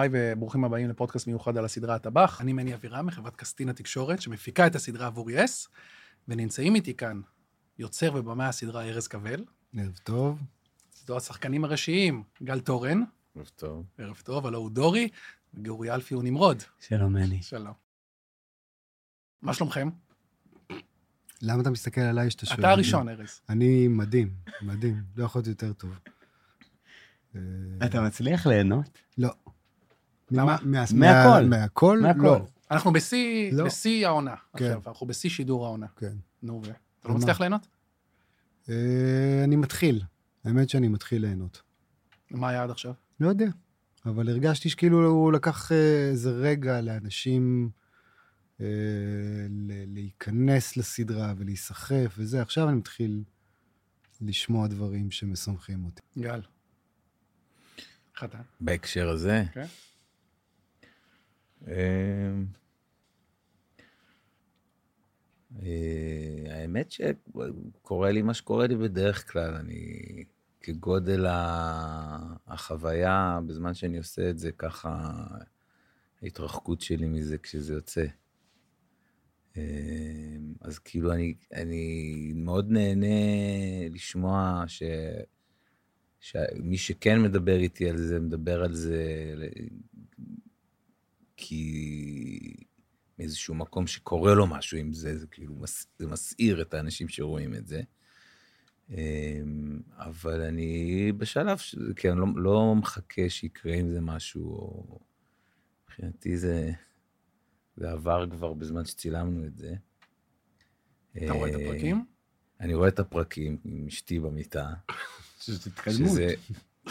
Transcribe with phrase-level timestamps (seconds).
[0.00, 2.40] היי וברוכים הבאים לפודקאסט מיוחד על הסדרה הטבח.
[2.40, 5.68] אני מני אבירם מחברת קסטינה תקשורת, שמפיקה את הסדרה עבור יס,
[6.28, 7.20] ונמצאים איתי כאן
[7.78, 9.44] יוצר ובמאי הסדרה ארז קבל.
[9.76, 10.38] ערב טוב.
[11.06, 13.02] זו השחקנים הראשיים, גל תורן.
[13.36, 13.86] ערב טוב.
[13.98, 15.08] ערב טוב, הלו הוא דורי,
[15.54, 16.62] וגאורי אלפי הוא נמרוד.
[16.80, 17.42] שלום, מני.
[17.42, 17.74] שלום.
[19.42, 19.88] מה שלומכם?
[21.42, 22.58] למה אתה מסתכל עליי שאתה שואל?
[22.58, 23.40] אתה הראשון, ארז.
[23.48, 25.02] אני מדהים, מדהים.
[25.16, 25.98] לא יכול להיות יותר טוב.
[27.86, 28.98] אתה מצליח ליהנות?
[29.18, 29.30] לא.
[30.30, 30.56] למה?
[30.62, 31.42] מה- מהכל.
[31.46, 31.98] מה- מהכל?
[32.22, 32.46] לא.
[32.70, 33.64] אנחנו בשיא, לא.
[33.64, 34.34] בשיא העונה.
[34.56, 34.64] כן.
[34.64, 35.86] עכשיו, אנחנו בשיא שידור העונה.
[35.96, 36.16] כן.
[36.42, 36.70] נו, ו...
[37.00, 37.14] אתה לא?
[37.14, 37.66] מצליח ליהנות?
[38.68, 40.02] אה, אני מתחיל.
[40.44, 41.62] האמת שאני מתחיל ליהנות.
[42.30, 42.92] מה היה עד עכשיו?
[43.20, 43.46] לא יודע.
[44.06, 47.70] אבל הרגשתי שכאילו הוא לקח אה, איזה רגע לאנשים
[48.60, 48.66] אה,
[49.86, 52.42] להיכנס לסדרה ולהיסחף וזה.
[52.42, 53.22] עכשיו אני מתחיל
[54.20, 56.02] לשמוע דברים שמשמחים אותי.
[56.18, 56.40] גל.
[58.24, 58.38] אתה?
[58.60, 59.44] בהקשר הזה?
[59.52, 59.66] כן.
[61.68, 62.46] אמ,
[65.62, 70.24] אה, האמת שקורה לי מה שקורה לי בדרך כלל, אני
[70.60, 71.26] כגודל
[72.46, 75.12] החוויה, בזמן שאני עושה את זה, ככה
[76.22, 78.04] ההתרחקות שלי מזה כשזה יוצא.
[79.56, 83.06] אמ, אז כאילו אני, אני מאוד נהנה
[83.90, 84.82] לשמוע ש...
[86.20, 89.34] שמי שכן מדבר איתי על זה, מדבר על זה
[91.40, 92.54] כי
[93.18, 97.54] מאיזשהו מקום שקורה לו משהו עם זה, זה כאילו, מס, זה מסעיר את האנשים שרואים
[97.54, 97.82] את זה.
[98.90, 101.76] אמ, אבל אני בשלב, ש...
[101.96, 104.98] כי אני לא, לא מחכה שיקרה עם זה משהו, או...
[105.84, 106.72] מבחינתי זה,
[107.76, 109.74] זה עבר כבר בזמן שצילמנו את זה.
[111.16, 112.04] אתה רואה את אה, הפרקים?
[112.60, 114.68] אני רואה את הפרקים עם אשתי במיטה.
[115.46, 116.10] זאת התקדמות.
[116.10, 116.34] שזה,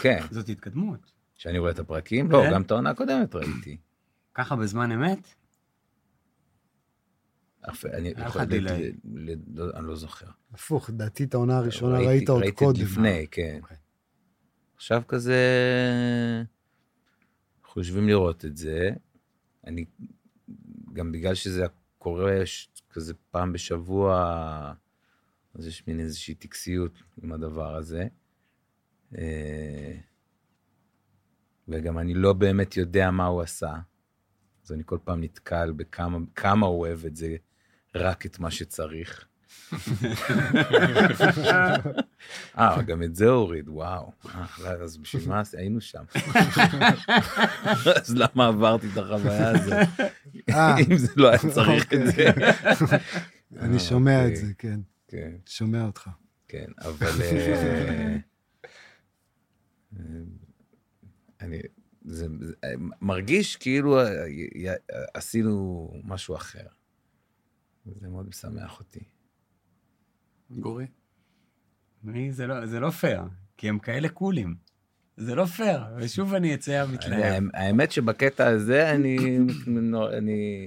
[0.00, 1.12] כן, זאת התקדמות.
[1.36, 2.30] שאני רואה את הפרקים?
[2.30, 2.52] לא, כן.
[2.52, 3.76] גם את העונה הקודמת ראיתי.
[4.34, 5.28] ככה בזמן אמת?
[7.70, 8.92] אף- אני יכול לך לדעת, דיליי.
[9.14, 10.26] ל- לא- אני לא זוכר.
[10.52, 12.80] הפוך, לדעתי את העונה הראשונה ראיתי- ראית עוד ראיתי קודם.
[12.82, 13.58] את לפני, כן.
[13.62, 13.76] אוקיי.
[14.76, 15.36] עכשיו כזה,
[17.64, 18.90] אנחנו יושבים לראות את זה.
[19.66, 19.84] אני,
[20.92, 21.64] גם בגלל שזה
[21.98, 24.72] קורה ש- כזה פעם בשבוע,
[25.54, 26.92] אז יש מין איזושהי טקסיות
[27.22, 28.06] עם הדבר הזה.
[29.18, 29.96] אה,
[31.68, 33.74] וגם אני לא באמת יודע מה הוא עשה.
[34.70, 37.36] אז אני כל פעם נתקל בכמה כמה הוא אוהב את זה,
[37.94, 39.26] רק את מה שצריך.
[42.58, 44.12] אה, גם את זה הוריד, וואו.
[44.34, 46.04] אה, אז בשביל מה היינו שם?
[47.96, 49.72] אז למה עברתי את החוויה הזאת?
[50.50, 52.26] אה, אם זה לא היה צריך את זה.
[53.56, 54.46] אני שומע את אוקיי.
[54.46, 54.80] זה, כן.
[55.08, 56.08] כן, שומע אותך.
[56.48, 57.22] כן, אבל...
[57.22, 58.16] אה,
[61.40, 61.58] אני...
[62.04, 62.54] זה, זה
[63.00, 66.66] מרגיש כאילו אה, י- י- עשינו משהו אחר.
[68.00, 69.00] זה מאוד משמח אותי.
[70.50, 70.86] גורי?
[72.02, 72.32] מי?
[72.32, 73.22] זה לא- זה לא פייר,
[73.56, 74.54] כי הם כאלה קולים.
[75.16, 77.12] זה לא פייר, ושוב אני אצא מתלהב.
[77.22, 79.38] אני- האמת שבקטע הזה אני,
[80.18, 80.62] אני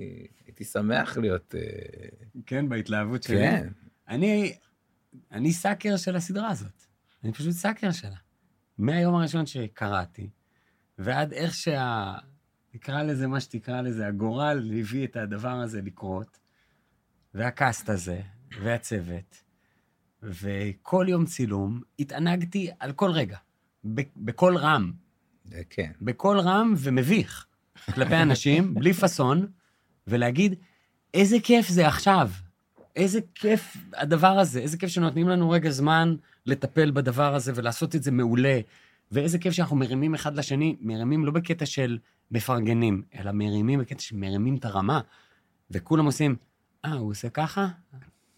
[0.46, 1.62] הייתי שמח להיות, אה,
[2.46, 3.38] כן, בהתלהבות שלי.
[3.38, 3.68] כן,
[4.10, 4.56] אני,
[5.32, 6.84] אני sucker של הסדרה הזאת.
[7.24, 8.16] אני פשוט sucker שלה.
[8.78, 10.30] מהיום הראשון שקראתי,
[10.98, 12.14] ועד איך שה...
[12.72, 16.40] תקרא לזה מה שתקרא לזה, הגורל הביא את הדבר הזה לקרות,
[17.34, 18.22] והקאסט הזה,
[18.62, 19.44] והצוות,
[20.24, 23.38] וכל יום צילום, התענגתי על כל רגע,
[24.16, 24.92] בקול רם,
[25.46, 25.92] זה כן.
[26.02, 27.46] בקול רם ומביך
[27.96, 29.48] כלפי אנשים, בלי פאסון,
[30.08, 30.56] ולהגיד,
[31.14, 32.30] איזה כיף זה עכשיו.
[32.96, 36.16] איזה כיף הדבר הזה, איזה כיף שנותנים לנו רגע זמן
[36.46, 38.60] לטפל בדבר הזה ולעשות את זה מעולה.
[39.14, 41.98] ואיזה כיף שאנחנו מרימים אחד לשני, מרימים לא בקטע של
[42.32, 45.02] מפרגנים, אלא מרימים בקטע שמרימים את הרמה.
[45.72, 46.36] וכולם עושים,
[46.86, 47.68] אה, הוא עושה ככה?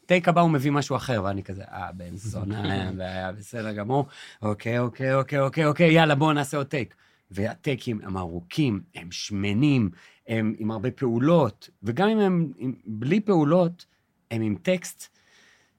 [0.06, 4.06] טייק הבא הוא מביא משהו אחר, ואני כזה, אה, בן זונה, בעיה, בסדר גמור.
[4.41, 6.96] אוקיי, אוקיי, אוקיי, אוקיי, אוקיי, יאללה, בואו נעשה עוד טייק.
[7.32, 9.90] והטייקים הם ארוכים, הם שמנים,
[10.28, 13.85] הם עם הרבה פעולות, וגם אם הם עם, בלי פעולות,
[14.32, 15.17] הם עם טקסט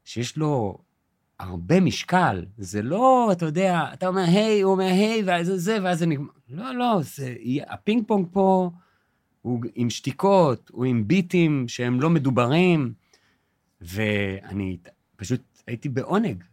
[0.05, 0.79] שיש לו
[1.41, 2.45] הרבה משקל.
[2.59, 6.31] זה לא, אתה יודע, אתה אומר היי, הוא אומר היי, ואז זה ואז זה נגמר.
[6.49, 7.35] לא, לא, זה,
[7.69, 8.71] הפינג פונג פה
[9.43, 12.93] הוא עם שתיקות, הוא עם ביטים שהם לא מדוברים,
[13.81, 14.77] ואני
[15.17, 16.45] פשוט הייתי בעונג.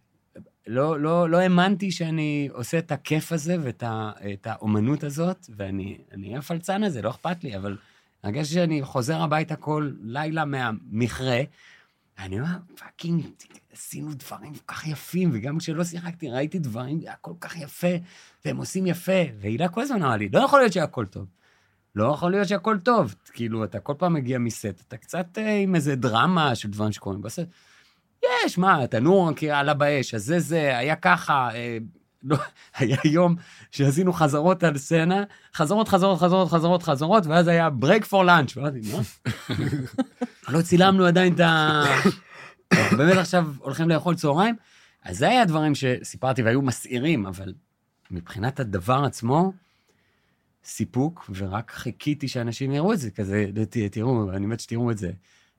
[0.67, 4.11] לא, לא, לא האמנתי שאני עושה את הכיף הזה ואת ה,
[4.45, 7.77] האומנות הזאת, ואני אני אהיה הפלצן הזה, לא אכפת לי, אבל
[8.23, 11.41] הרגשתי שאני חוזר הביתה כל לילה מהמכרה,
[12.17, 13.25] ואני אומר, fucking,
[13.73, 17.87] עשינו דברים כל כך יפים, וגם כשלא שיחקתי, ראיתי דברים, היה כל כך יפה,
[18.45, 19.21] והם עושים יפה.
[19.39, 21.25] והילה כל הזמן אמרה לי, לא יכול להיות שהכל טוב.
[21.95, 23.15] לא יכול להיות שהכל טוב.
[23.33, 27.21] כאילו, אתה כל פעם מגיע מסט, אתה קצת אה, עם איזה דרמה של דברים שקורים
[27.21, 27.47] בסט.
[28.45, 31.49] יש, מה, תנור עלה באש, אז זה זה, היה ככה.
[31.53, 31.77] אה,
[32.23, 32.37] לא,
[32.77, 33.35] היה יום
[33.71, 35.23] שעשינו חזרות על סצנה,
[35.55, 38.53] חזרות, חזרות, חזרות, חזרות, חזרות, ואז היה break for lunch.
[38.55, 39.01] ואמרתי, מה?
[40.53, 41.83] לא צילמנו עדיין את ה...
[42.79, 44.55] אנחנו באמת עכשיו הולכים לאכול צהריים.
[45.03, 47.53] אז זה היה הדברים שסיפרתי והיו מסעירים, אבל
[48.11, 49.53] מבחינת הדבר עצמו,
[50.65, 53.45] סיפוק, ורק חיכיתי שאנשים יראו את זה, כזה,
[53.91, 55.11] תראו, אני מת שתראו את זה.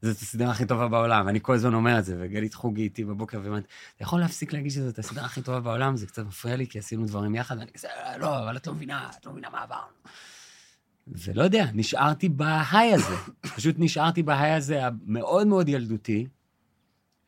[0.03, 3.41] זאת הסדרה הכי טובה בעולם, אני כל הזמן אומר את זה, וגלית חוגי איתי בבוקר
[3.43, 3.65] ואומרת,
[3.97, 5.97] אתה יכול להפסיק להגיד שזאת הסדרה הכי טובה בעולם?
[5.97, 7.89] זה קצת מפריע לי, כי עשינו דברים יחד, ואני כזה,
[8.19, 9.87] לא, אבל את לא מבינה, את לא מבינה מה עברנו.
[11.07, 13.15] ולא יודע, נשארתי בהיי הזה.
[13.57, 16.27] פשוט נשארתי בהיי הזה המאוד מאוד ילדותי,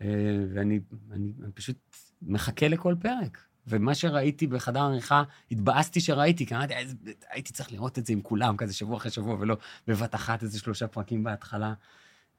[0.00, 0.80] ואני
[1.12, 1.76] אני, אני פשוט
[2.22, 3.38] מחכה לכל פרק.
[3.68, 6.94] ומה שראיתי בחדר עריכה, התבאסתי שראיתי, כי אמרתי, "איזה-
[7.30, 9.56] הייתי צריך לראות את זה עם כולם, כזה שבוע אחרי שבוע, ולא
[9.86, 11.74] בבת אחת איזה שלושה פרקים בהתחלה.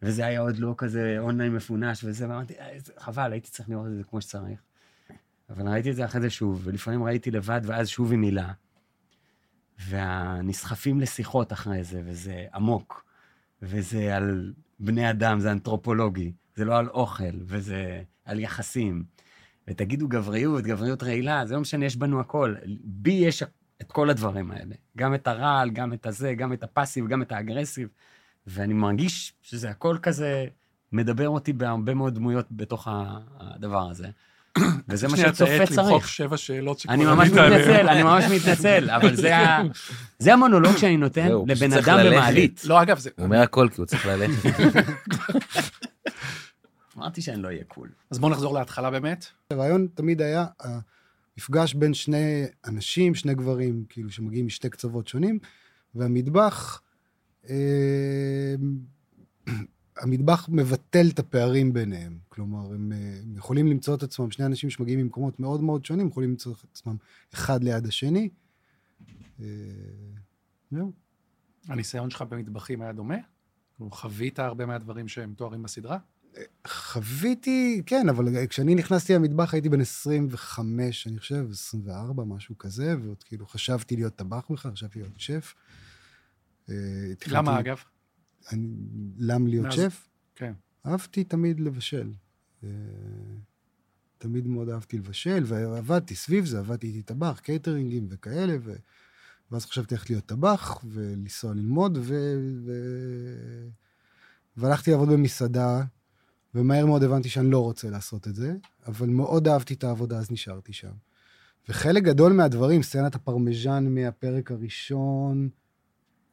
[0.01, 3.95] וזה היה עוד לא כזה אונליין מפונש וזה, ואמרתי, "אה, חבל, הייתי צריך לראות את
[3.98, 4.60] זה כמו שצריך.
[5.50, 8.51] אבל ראיתי את זה אחרי זה שוב, ולפעמים ראיתי לבד, ואז שוב עם מילה.
[9.80, 13.06] והנסחפים לשיחות אחרי זה, וזה עמוק,
[13.62, 19.04] וזה על בני אדם, זה אנתרופולוגי, זה לא על אוכל, וזה על יחסים.
[19.68, 22.56] ותגידו גבריות, גבריות רעילה, זה לא משנה, יש בנו הכל.
[22.83, 23.44] בי יש
[23.81, 24.75] את כל הדברים האלה.
[24.98, 27.88] גם את הרעל, גם את הזה, גם את הפאסיב, גם את האגרסיב.
[28.48, 30.45] ואני מרגיש שזה הכל כזה
[30.92, 32.88] מדבר אותי בהרבה מאוד דמויות בתוך
[33.39, 34.07] הדבר הזה.
[34.89, 36.07] וזה מה שצופה תעט למחוק צריך.
[36.07, 37.30] שבע שאלות אני ממש.
[37.30, 39.15] מתנצל, אני ממש מתנצל, אבל
[40.19, 42.12] זה המונולוג שאני נותן לבן צריך אדם.
[42.12, 42.62] במעלית.
[42.65, 43.10] לא, אגב, זה...
[43.18, 44.50] הוא אומר הכל כי הוא צריך ללכת.
[46.97, 47.89] אמרתי שאני לא אהיה קול.
[48.11, 49.25] אז בואו נחזור להתחלה באמת.
[49.51, 55.39] הרעיון תמיד היה המפגש בין שני אנשים, שני גברים, כאילו, שמגיעים משתי קצוות שונים,
[55.95, 56.81] והמטבח,
[57.49, 58.55] אה,
[59.97, 62.17] המטבח מבטל את הפערים ביניהם.
[62.29, 66.07] כלומר, הם, אה, הם יכולים למצוא את עצמם, שני אנשים שמגיעים ממקומות מאוד מאוד שונים,
[66.07, 66.95] יכולים למצוא את עצמם
[67.33, 68.29] אחד ליד השני.
[69.39, 69.45] אה,
[70.71, 70.91] זהו.
[71.67, 73.17] הניסיון שלך במטבחים היה דומה?
[73.75, 75.97] כאילו, חווית הרבה מהדברים שהם תוארים בסדרה?
[76.68, 83.24] חוויתי, כן, אבל כשאני נכנסתי למטבח הייתי בן 25, אני חושב, 24, משהו כזה, ועוד
[83.24, 85.54] כאילו חשבתי להיות טבח בכלל, חשבתי להיות שף.
[86.69, 86.75] אה,
[87.28, 87.78] למה, אגב?
[88.51, 88.68] אני,
[89.18, 90.07] למה להיות שף?
[90.36, 90.54] כן.
[90.86, 92.12] אהבתי תמיד לבשל.
[92.63, 92.69] אה,
[94.18, 98.74] תמיד מאוד אהבתי לבשל, ועבדתי סביב זה, עבדתי איתי טבח, קייטרינגים וכאלה, ו...
[99.51, 102.36] ואז חשבתי ללכת להיות טבח, ולנסוע ללמוד, ו...
[102.66, 102.72] ו...
[104.57, 105.84] והלכתי לעבוד במסעדה,
[106.57, 108.54] ומהר מאוד הבנתי שאני לא רוצה לעשות את זה,
[108.88, 110.92] אבל מאוד אהבתי את העבודה, אז נשארתי שם.
[111.69, 115.50] וחלק גדול מהדברים, סצנת הפרמיז'ן מהפרק הראשון,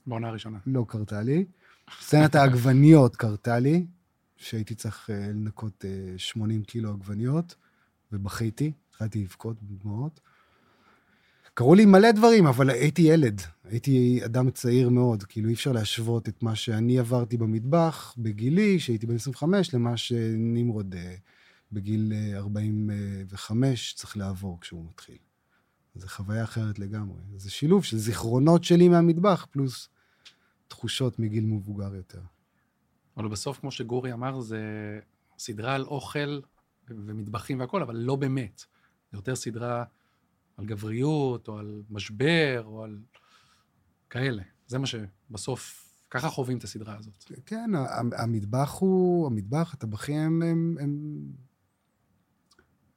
[0.06, 0.58] בעונה הראשונה.
[0.66, 1.44] לא קרתה לי.
[2.00, 3.86] סצנת העגבניות קרתה לי,
[4.36, 7.54] שהייתי צריך אה, לנקות אה, 80 קילו עגבניות,
[8.12, 10.20] ובכיתי, התחלתי לבכות בדמעות.
[11.54, 13.40] קרו לי מלא דברים, אבל הייתי ילד.
[13.64, 15.22] הייתי אדם צעיר מאוד.
[15.22, 20.94] כאילו, אי אפשר להשוות את מה שאני עברתי במטבח בגילי, שהייתי בן 25, למה שנמרוד
[20.94, 21.14] אה,
[21.72, 25.16] בגיל אה, 45 צריך לעבור כשהוא מתחיל.
[25.94, 27.20] זו חוויה אחרת לגמרי.
[27.36, 29.88] זה שילוב של זיכרונות שלי מהמטבח, פלוס
[30.68, 32.20] תחושות מגיל מבוגר יותר.
[33.16, 34.60] אבל בסוף, כמו שגורי אמר, זה
[35.38, 36.40] סדרה על אוכל
[36.88, 38.64] ומטבחים והכול, אבל לא באמת.
[39.12, 39.84] זה יותר סדרה
[40.56, 42.98] על גבריות, או על משבר, או על
[44.10, 44.42] כאלה.
[44.66, 47.24] זה מה שבסוף, ככה חווים את הסדרה הזאת.
[47.46, 47.70] כן,
[48.18, 51.22] המטבח הוא, המטבח, הטבחים הם, הם.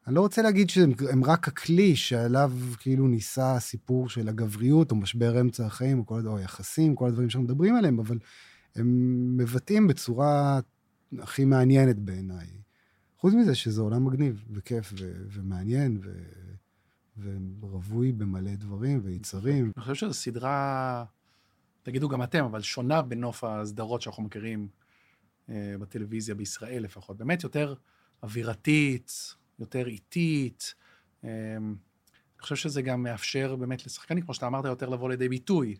[0.08, 4.96] אני לא רוצה להגיד שהם הם רק הכלי שעליו כאילו ניסה הסיפור של הגבריות, או
[4.96, 8.20] משבר אמצע החיים, או, כל, או יחסים, כל הדברים שאנחנו מדברים עליהם, אבל
[8.76, 8.88] הם
[9.38, 10.60] מבטאים בצורה
[11.20, 12.48] הכי מעניינת בעיניי.
[13.18, 16.12] חוץ מזה שזה עולם מגניב, וכיף, ו- ומעניין, ו...
[17.60, 19.72] ורווי במלא דברים ויצרים.
[19.76, 21.06] אני חושב שזו סדרה,
[21.84, 24.68] תגידו גם אתם, אבל שונה בנוף הסדרות שאנחנו מכירים
[25.50, 27.18] אה, בטלוויזיה בישראל לפחות.
[27.18, 27.74] באמת יותר
[28.24, 30.74] אווירתית, יותר איטית.
[31.24, 35.76] אה, אני חושב שזה גם מאפשר באמת לשחקנים, כמו שאתה אמרת, יותר לבוא לידי ביטוי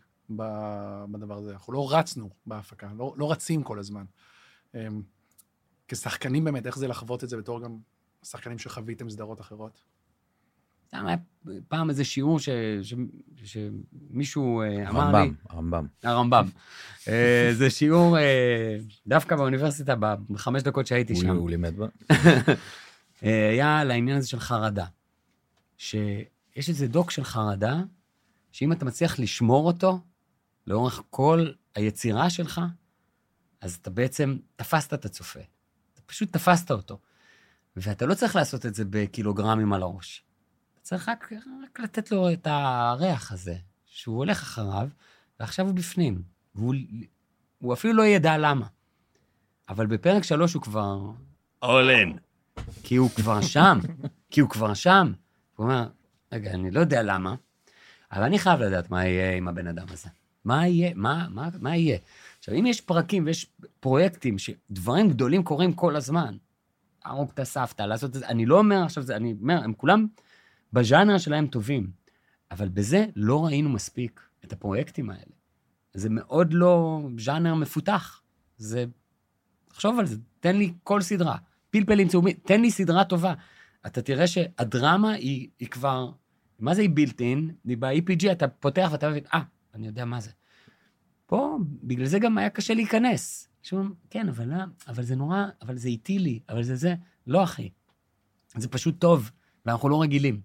[1.10, 1.52] בדבר הזה.
[1.52, 4.04] אנחנו לא רצנו בהפקה, לא, לא רצים כל הזמן.
[4.74, 4.88] אה,
[5.88, 7.78] כשחקנים באמת, איך זה לחוות את זה בתור גם
[8.22, 9.80] שחקנים שחוויתם סדרות אחרות?
[10.88, 11.16] סתם היה
[11.68, 12.48] פעם איזה שיעור ש-
[12.82, 12.94] ש-
[13.44, 15.86] שמישהו אה, אמר לי, רמב"ם, רמב"ם.
[16.02, 16.48] הרמב"ם.
[17.08, 18.76] אה, זה שיעור אה,
[19.06, 19.94] דווקא באוניברסיטה,
[20.30, 21.28] בחמש דקות שהייתי שם.
[21.28, 21.86] הוא לימד בה?
[23.22, 24.86] היה על העניין הזה של חרדה.
[25.78, 27.82] שיש איזה דוק של חרדה,
[28.52, 30.00] שאם אתה מצליח לשמור אותו,
[30.66, 32.60] לאורך כל היצירה שלך,
[33.60, 35.40] אז אתה בעצם תפסת את הצופה.
[35.94, 36.98] אתה פשוט תפסת אותו.
[37.76, 40.24] ואתה לא צריך לעשות את זה בקילוגרמים על הראש.
[40.88, 41.32] צריך רק,
[41.64, 43.54] רק לתת לו את הריח הזה,
[43.86, 44.88] שהוא הולך אחריו,
[45.40, 46.22] ועכשיו הוא בפנים.
[46.54, 46.74] והוא
[47.58, 48.66] הוא אפילו לא ידע למה.
[49.68, 50.98] אבל בפרק שלוש הוא כבר
[51.64, 52.18] all in.
[52.82, 53.78] כי הוא כבר שם,
[54.30, 55.12] כי הוא כבר שם.
[55.56, 55.88] הוא אומר,
[56.32, 57.34] רגע, אני לא יודע למה,
[58.12, 60.08] אבל אני חייב לדעת מה יהיה עם הבן אדם הזה.
[60.44, 61.98] מה יהיה, מה, מה, מה יהיה.
[62.38, 63.46] עכשיו, אם יש פרקים ויש
[63.80, 66.36] פרויקטים שדברים גדולים קורים כל הזמן,
[67.04, 70.06] להרוג את הסבתא, לעשות את זה, אני לא אומר עכשיו, זה, אני אומר, הם כולם
[70.72, 71.90] בז'אנר שלהם טובים,
[72.50, 75.32] אבל בזה לא ראינו מספיק את הפרויקטים האלה.
[75.94, 78.22] זה מאוד לא ז'אנר מפותח.
[78.56, 78.84] זה,
[79.68, 81.36] תחשוב על זה, תן לי כל סדרה.
[81.70, 83.34] פלפלים צהובים, תן לי סדרה טובה.
[83.86, 86.10] אתה תראה שהדרמה היא, היא כבר,
[86.58, 87.50] מה זה היא בילטין?
[87.64, 89.42] היא ב-EPG, אתה פותח ואתה מבין, אה,
[89.74, 90.30] אני יודע מה זה.
[91.26, 93.48] פה, בגלל זה גם היה קשה להיכנס.
[93.62, 94.52] שאומרים, כן, אבל,
[94.88, 96.94] אבל זה נורא, אבל זה איטי לי, אבל זה זה.
[97.26, 97.70] לא, אחי.
[98.56, 99.30] זה פשוט טוב,
[99.66, 100.40] ואנחנו לא רגילים.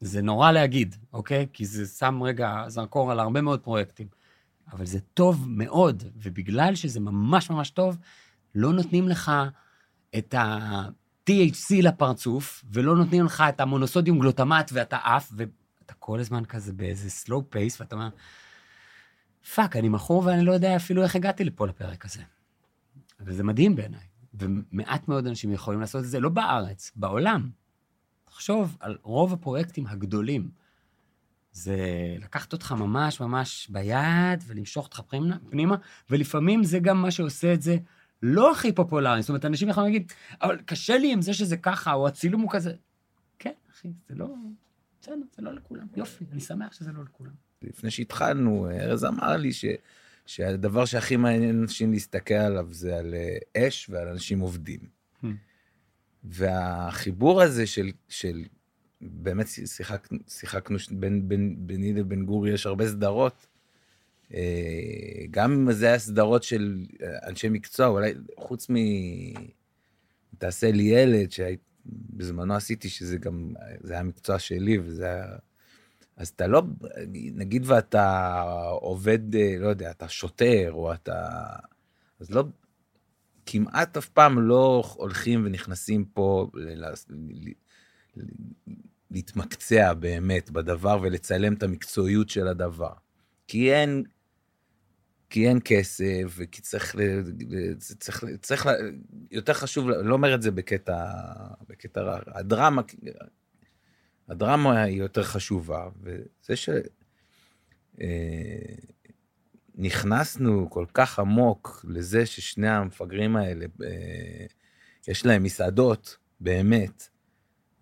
[0.00, 1.46] זה נורא להגיד, אוקיי?
[1.52, 4.06] כי זה שם רגע זרקור על הרבה מאוד פרויקטים.
[4.72, 7.98] אבל זה טוב מאוד, ובגלל שזה ממש ממש טוב,
[8.54, 9.32] לא נותנים לך
[10.18, 16.72] את ה-THC לפרצוף, ולא נותנים לך את המונוסודיום גלוטמט ואתה עף, ואתה כל הזמן כזה
[16.72, 18.08] באיזה slow pace, ואתה אומר,
[19.54, 22.22] fuck, אני מכור ואני לא יודע אפילו איך הגעתי לפה לפרק הזה.
[23.20, 27.50] וזה מדהים בעיניי, ומעט מאוד אנשים יכולים לעשות את זה, לא בארץ, בעולם.
[28.30, 30.50] תחשוב על רוב הפרויקטים הגדולים.
[31.52, 31.76] זה
[32.20, 35.00] לקחת אותך ממש ממש ביד ולמשוך אותך
[35.50, 35.76] פנימה,
[36.10, 37.76] ולפעמים זה גם מה שעושה את זה
[38.22, 39.22] לא הכי פופולרי.
[39.22, 42.50] זאת אומרת, אנשים יכולים להגיד, אבל קשה לי עם זה שזה ככה, או הצילום הוא
[42.52, 42.74] כזה.
[43.38, 44.26] כן, אחי, זה לא...
[45.02, 45.86] בסדר, זה לא לכולם.
[45.96, 47.32] יופי, אני שמח שזה לא לכולם.
[47.62, 49.64] לפני שהתחלנו, ארז אמר לי ש,
[50.26, 54.80] שהדבר שהכי מעניין אנשים להסתכל עליו זה על אה, אש ועל אנשים עובדים.
[54.80, 55.26] Hmm.
[56.24, 58.44] והחיבור הזה של, של
[59.00, 63.46] באמת שיחקנו, שיחקנו בין, בין, ביני לבין גורי יש הרבה סדרות.
[64.34, 66.86] אה, גם אם זה היה סדרות של
[67.26, 68.74] אנשי מקצוע, אולי חוץ מ...
[70.38, 75.26] תעשה לי ילד, שבזמנו עשיתי, שזה גם, זה היה מקצוע שלי, וזה היה...
[76.16, 76.62] אז אתה לא,
[77.34, 78.40] נגיד ואתה
[78.80, 81.28] עובד, אה, לא יודע, אתה שוטר, או אתה...
[82.20, 82.44] אז לא,
[83.52, 86.84] כמעט אף פעם לא הולכים ונכנסים פה ל...
[89.10, 92.92] להתמקצע באמת בדבר ולצלם את המקצועיות של הדבר.
[93.48, 94.04] כי אין,
[95.30, 96.96] כי אין כסף, וכי צריך,
[97.98, 98.68] צריך, צריך,
[99.30, 101.04] יותר חשוב, לא אומר את זה בקטע,
[101.68, 102.82] בקטע רע, הדרמה,
[104.28, 106.88] הדרמה היא יותר חשובה, וזה שנכנסנו
[109.80, 114.46] אה, כל כך עמוק לזה ששני המפגרים האלה, אה,
[115.08, 117.08] יש להם מסעדות, באמת,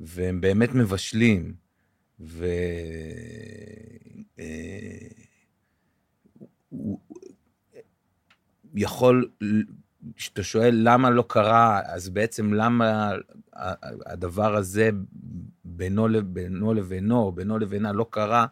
[0.00, 1.55] והם באמת מבשלים,
[2.21, 2.47] ו...
[4.38, 5.09] אה,
[8.75, 9.31] יכול,
[10.17, 13.12] כשאתה שואל למה לא קרה, אז בעצם למה
[14.07, 14.90] הדבר הזה
[15.64, 18.47] בינו, בינו לבינו, בינו לבינה לא קרה,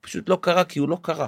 [0.00, 1.26] פשוט לא קרה כי הוא לא קרה.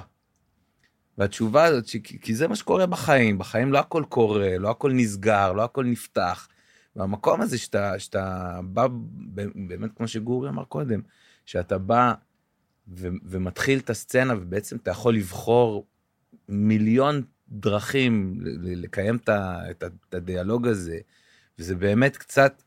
[1.17, 1.85] והתשובה הזאת,
[2.21, 6.47] כי זה מה שקורה בחיים, בחיים לא הכל קורה, לא הכל נסגר, לא הכל נפתח.
[6.95, 8.87] והמקום הזה שאתה, שאתה בא,
[9.67, 11.01] באמת כמו שגורי אמר קודם,
[11.45, 12.13] שאתה בא
[12.87, 15.85] ו, ומתחיל את הסצנה ובעצם אתה יכול לבחור
[16.49, 20.99] מיליון דרכים לקיים את, את, את הדיאלוג הזה,
[21.59, 22.63] וזה באמת קצת,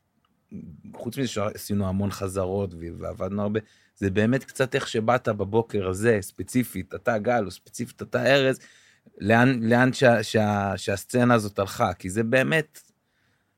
[0.93, 3.59] חוץ מזה שעשינו המון חזרות ועבדנו הרבה,
[3.97, 8.59] זה באמת קצת איך שבאת בבוקר הזה, ספציפית, אתה גל, או ספציפית אתה ארז,
[9.17, 12.79] לאן, לאן שה, שה, שהסצנה הזאת הלכה, כי זה באמת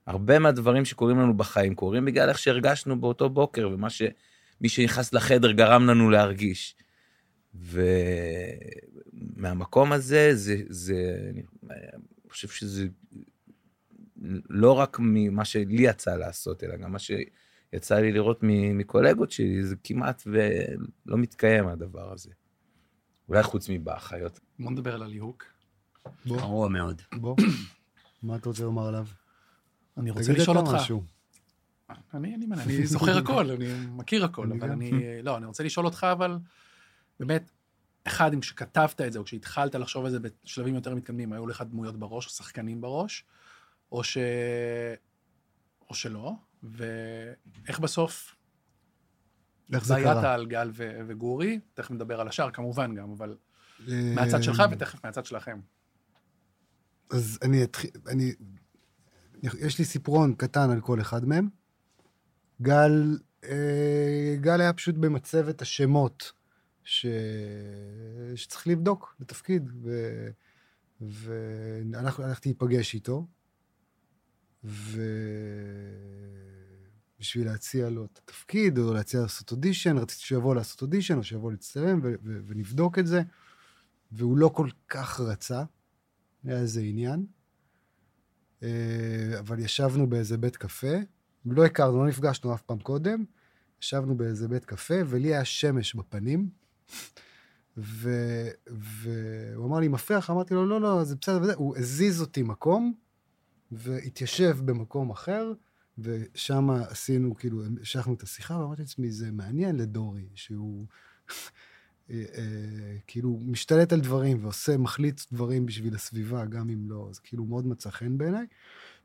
[0.08, 5.52] הרבה מהדברים שקורים לנו בחיים קורים בגלל איך שהרגשנו באותו בוקר, ומה שמי שנכנס לחדר
[5.52, 6.76] גרם לנו להרגיש.
[9.16, 11.42] ומהמקום הזה, זה, זה, אני
[12.30, 12.88] חושב שזה
[14.50, 17.00] לא רק ממה שלי יצא לעשות, אלא גם מה
[17.72, 18.40] שיצא לי לראות
[18.74, 22.30] מקולגות שלי, זה כמעט ולא מתקיים הדבר הזה.
[23.30, 24.40] אולי חוץ מבאחיות.
[24.60, 25.46] בוא נדבר על הליהוק.
[26.28, 27.02] גרוע מאוד.
[27.16, 27.36] בוא,
[28.24, 29.08] מה אתה רוצה לומר עליו?
[29.98, 30.74] אני רוצה לשאול אותך.
[30.74, 31.04] משהו.
[32.14, 34.92] אני, אני, אני זוכר הכל, אני מכיר הכל, אבל אני,
[35.24, 36.38] לא, אני רוצה לשאול אותך, אבל
[37.20, 37.52] באמת,
[38.08, 41.62] אחד, אם כשכתבת את זה, או כשהתחלת לחשוב על זה בשלבים יותר מתקדמים, היו לך
[41.62, 43.24] דמויות בראש, או שחקנים בראש,
[43.92, 44.18] או ש...
[45.90, 48.36] או שלא, ואיך בסוף...
[49.74, 50.14] איך זה קרה?
[50.14, 53.38] בעיית על גל ו- וגורי, תכף נדבר על השאר כמובן גם, אבל
[53.88, 55.60] מהצד שלך אה, ותכף מהצד שלכם.
[57.12, 58.34] אז אני אתחיל, אני,
[59.44, 61.50] יש לי סיפרון קטן על כל אחד מהם.
[62.62, 66.32] גל, אה, גל היה פשוט במצבת השמות
[66.84, 67.06] ש...
[68.36, 69.90] שצריך לבדוק לתפקיד, ו...
[71.02, 73.28] והלכתי להיפגש איתו,
[74.64, 74.98] ובשביל
[77.46, 82.00] להציע לו את התפקיד, או להציע לעשות אודישן, רציתי שיבוא לעשות אודישן, או שיבוא להצטלם,
[82.04, 82.14] ו...
[82.24, 82.40] ו...
[82.48, 83.22] ונבדוק את זה,
[84.12, 85.64] והוא לא כל כך רצה,
[86.44, 87.26] היה איזה עניין.
[88.64, 90.98] אה, אבל ישבנו באיזה בית קפה,
[91.46, 93.24] לא הכרנו, לא נפגשנו אף פעם קודם,
[93.82, 96.50] ישבנו באיזה בית קפה, ולי היה שמש בפנים,
[97.78, 98.10] ו...
[98.68, 100.30] והוא אמר לי, מפריע לך?
[100.30, 101.54] אמרתי לו, לא, לא, זה בסדר וזה.
[101.56, 102.94] הוא הזיז אותי מקום,
[103.72, 105.54] והתיישב במקום אחר,
[105.98, 110.86] ושם עשינו, כאילו, המשכנו את השיחה, ואמרתי לעצמי, זה מעניין לדורי, שהוא
[112.10, 117.22] אה, אה, כאילו משתלט על דברים ועושה, מחליט דברים בשביל הסביבה, גם אם לא, זה
[117.24, 118.46] כאילו מאוד מצא חן בעיניי.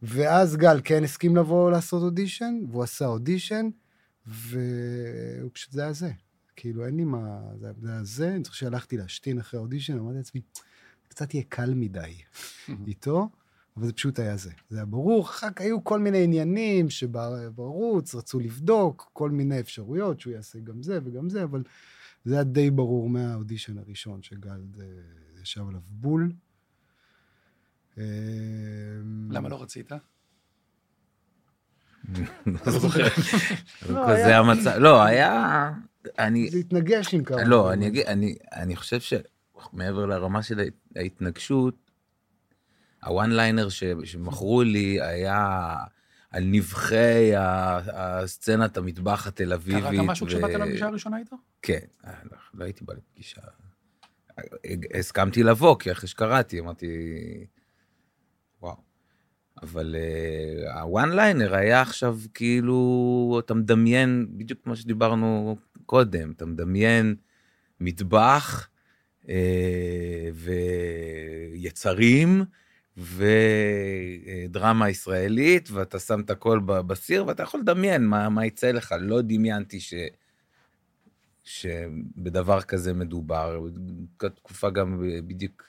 [0.03, 3.69] ואז גל כן הסכים לבוא לעשות אודישן, והוא עשה אודישן,
[4.27, 6.11] והוא פשוט, זה היה זה.
[6.57, 7.41] כאילו, אין לי מה...
[7.61, 10.41] זה היה זה, אני זוכר שהלכתי להשתין אחרי האודישן, אמרתי לעצמי,
[11.09, 12.15] קצת יהיה קל מדי
[12.87, 13.29] איתו,
[13.77, 14.51] אבל זה פשוט היה זה.
[14.71, 20.21] זה היה ברור, אחר כך היו כל מיני עניינים שבערוץ רצו לבדוק, כל מיני אפשרויות,
[20.21, 21.63] שהוא יעשה גם זה וגם זה, אבל
[22.25, 24.51] זה היה די ברור מהאודישן הראשון, שגל
[24.81, 24.85] אה,
[25.43, 26.33] ישב עליו בול.
[27.99, 28.05] אה,
[29.31, 29.91] למה לא רצית?
[32.47, 33.05] לא זוכר.
[33.89, 35.73] לא, זה המצב, לא, היה,
[36.19, 37.45] אני, זה התנגש עם כמה.
[37.45, 37.73] לא.
[37.73, 41.84] אני אגיד, אני, אני חושב שמעבר לרמה של ההת- ההתנגשות,
[43.05, 45.75] הוואן ליינר ש- שמכרו לי היה
[46.31, 47.33] על נבחי
[47.93, 49.85] הסצנת המטבח התל אביבית.
[49.85, 51.37] קראת משהו ו- כשבאת לפגישה הראשונה איתו?
[51.63, 53.41] כן, אה, לא, לא הייתי בא לפגישה.
[54.99, 56.87] הסכמתי לבוא, כי אחרי שקראתי, אמרתי,
[58.63, 58.77] וואו.
[59.63, 59.97] אבל
[60.69, 67.17] uh, הוואן ליינר היה עכשיו כאילו, אתה מדמיין, בדיוק כמו שדיברנו קודם, אתה מדמיין
[67.81, 68.69] מטבח
[69.29, 70.29] אה,
[71.55, 72.45] ויצרים
[72.97, 78.95] ודרמה ישראלית, ואתה שם את הכל בסיר, ואתה יכול לדמיין מה, מה יצא לך.
[79.01, 79.95] לא דמיינתי ש...
[81.45, 83.61] שבדבר כזה מדובר.
[84.35, 85.63] תקופה גם בדיוק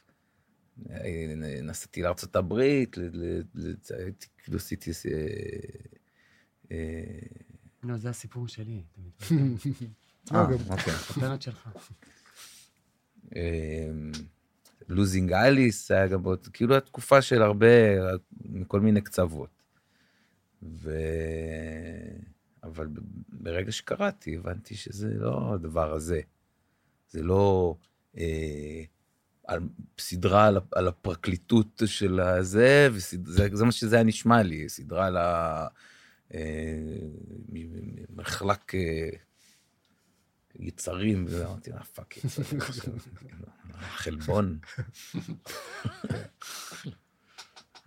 [0.89, 1.33] אה,
[1.63, 4.91] נסעתי לארצות הברית, ל- ל- ל- הייתי- כאילו עשיתי...
[4.91, 5.17] אה,
[6.71, 7.19] אה,
[7.83, 8.83] לא, זה הסיפור שלי.
[10.31, 10.93] לא, אה, גם- אוקיי.
[10.93, 11.69] הסרט שלך.
[14.89, 17.67] לוזינג אליס היה גם עוד, כאילו התקופה של הרבה,
[18.41, 19.49] מכל מיני קצוות.
[20.63, 20.91] ו...
[22.63, 22.87] אבל
[23.29, 26.21] ברגע שקראתי, הבנתי שזה לא הדבר הזה.
[27.09, 27.75] זה לא
[28.17, 28.83] אה,
[29.47, 29.59] על,
[29.99, 35.05] סדרה על, ה- על הפרקליטות של הזה, וזה זה מה שזה היה נשמע לי, סדרה
[35.07, 35.17] על
[38.09, 39.09] המחלק אה,
[40.59, 42.61] יצרים, ואמרתי, אה, פאק יצרים,
[44.03, 44.59] חלבון.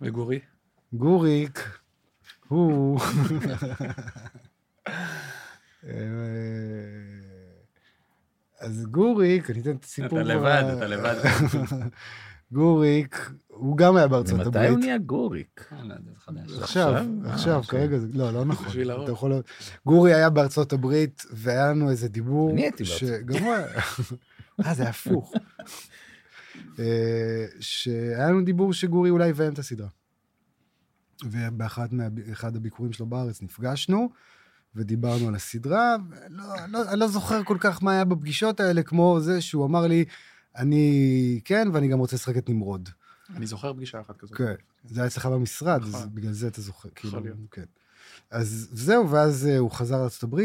[0.01, 0.39] וגורי?
[0.93, 1.79] גוריק,
[2.47, 2.99] הוא...
[5.83, 5.93] אה,
[8.59, 10.21] אז גוריק, אני אתן את הסיפור.
[10.21, 11.15] אתה לבד, אתה לבד.
[12.51, 14.79] גוריק, הוא גם היה בארצות ממתי הוא הברית.
[14.79, 15.69] נהיה גוריק?
[15.71, 16.61] אה, לא.
[16.61, 16.93] עכשיו,
[17.25, 17.63] עכשיו?
[17.67, 18.67] כרגע לא, לא נכון.
[19.03, 19.11] אתה.
[19.11, 19.33] יכול...
[19.85, 22.51] גורי היה בארצות הברית, והיה לנו איזה דיבור.
[22.51, 23.65] אני הייתי בארצות היה...
[24.65, 25.33] אה, זה הפוך.
[26.79, 29.87] אה, שהיה לנו דיבור שגורי אולי יביים את הסדרה.
[31.23, 34.09] ובאחד הביקורים שלו בארץ נפגשנו,
[34.75, 39.41] ודיברנו על הסדרה, ולא, לא, לא זוכר כל כך מה היה בפגישות האלה, כמו זה
[39.41, 40.05] שהוא אמר לי,
[40.55, 42.89] אני כן, ואני גם רוצה לשחק את נמרוד.
[43.35, 44.37] אני זוכר פגישה אחת כזאת.
[44.37, 44.53] כן,
[44.85, 46.09] זה היה אצלך במשרד, אז נכון.
[46.13, 47.37] בגלל זה אתה זוכר, כאילו, להיות.
[47.51, 47.63] כן.
[48.31, 50.41] אז זהו, ואז אה, הוא חזר לארה"ב,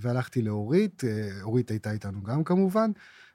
[0.00, 2.90] והלכתי לאורית, אה, אורית הייתה איתנו גם כמובן,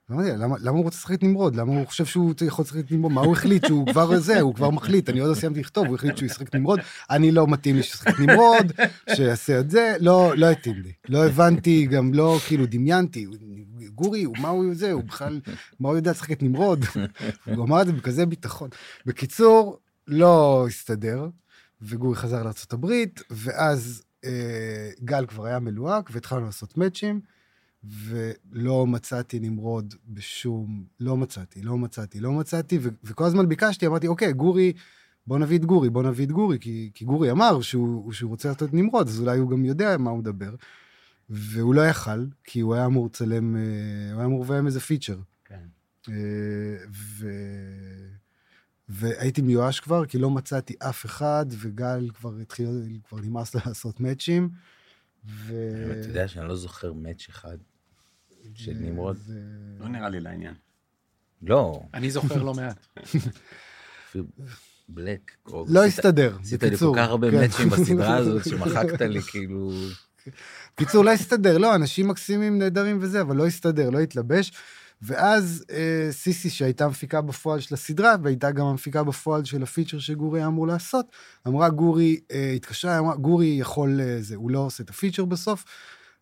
[0.09, 1.55] ואמרתי לה, למה, למה הוא רוצה לשחק את נמרוד?
[1.55, 3.11] למה הוא חושב שהוא יכול לשחק את נמרוד?
[3.11, 3.65] מה הוא החליט?
[3.67, 6.47] שהוא כבר זה, הוא כבר מחליט, אני עוד לא סיימתי לכתוב, הוא החליט שהוא ישחק
[6.47, 8.71] את נמרוד, אני לא מתאים לי שישחק נמרוד,
[9.15, 10.91] שיעשה את זה, לא, לא התאים לי.
[11.09, 13.27] לא הבנתי, גם לא, כאילו, דמיינתי,
[13.95, 15.41] גורי, מה הוא זה, הוא בכלל,
[15.79, 16.85] מה הוא יודע לשחק את נמרוד?
[17.55, 18.69] הוא אמר את זה בכזה ביטחון.
[19.05, 21.29] בקיצור, לא הסתדר,
[21.81, 22.91] וגורי חזר לארה"ב,
[23.29, 27.21] ואז אה, גל כבר היה מלוהק, והתחלנו לעשות מאצ'ים,
[27.83, 30.83] ולא מצאתי נמרוד בשום...
[30.99, 34.73] לא מצאתי, לא מצאתי, לא מצאתי, ו- וכל הזמן ביקשתי, אמרתי, אוקיי, גורי,
[35.27, 38.49] בוא נביא את גורי, בוא נביא את גורי, כי, כי גורי אמר שהוא, שהוא רוצה
[38.49, 40.55] לעשות את נמרוד, אז אולי הוא גם יודע מה הוא מדבר.
[41.29, 43.61] והוא לא יכל, כי הוא היה אמור לצלם, אה,
[44.11, 45.17] הוא היה אמור לביים איזה פיצ'ר.
[45.45, 45.67] כן.
[46.09, 46.13] אה,
[46.91, 47.27] ו...
[48.89, 54.49] והייתי מיואש כבר, כי לא מצאתי אף אחד, וגל כבר התחיל, כבר נמאס לעשות מאצ'ים.
[55.25, 55.53] ו...
[55.99, 57.57] אתה יודע שאני לא זוכר מאץ' אחד
[58.53, 59.17] של נמרוד?
[59.79, 60.53] לא נראה לי לעניין.
[61.41, 62.87] לא, אני זוכר לא מעט.
[64.89, 65.31] בלק.
[65.47, 66.95] לא הסתדר, עשית לי כל בקיצור.
[66.95, 67.37] כך הרבה כן.
[67.37, 69.71] מאצ'ים בסדרה הזאת, שמחקת לי כאילו...
[70.73, 74.51] בקיצור, לא הסתדר, לא, אנשים מקסימים, נהדרים וזה, אבל לא הסתדר, לא התלבש.
[75.01, 80.39] ואז אה, סיסי, שהייתה מפיקה בפועל של הסדרה, והייתה גם המפיקה בפועל של הפיצ'ר שגורי
[80.39, 81.05] היה אמור לעשות,
[81.47, 85.65] אמרה, גורי, אה, התקשרה, אמרה, גורי יכול, אה, זה, הוא לא עושה את הפיצ'ר בסוף.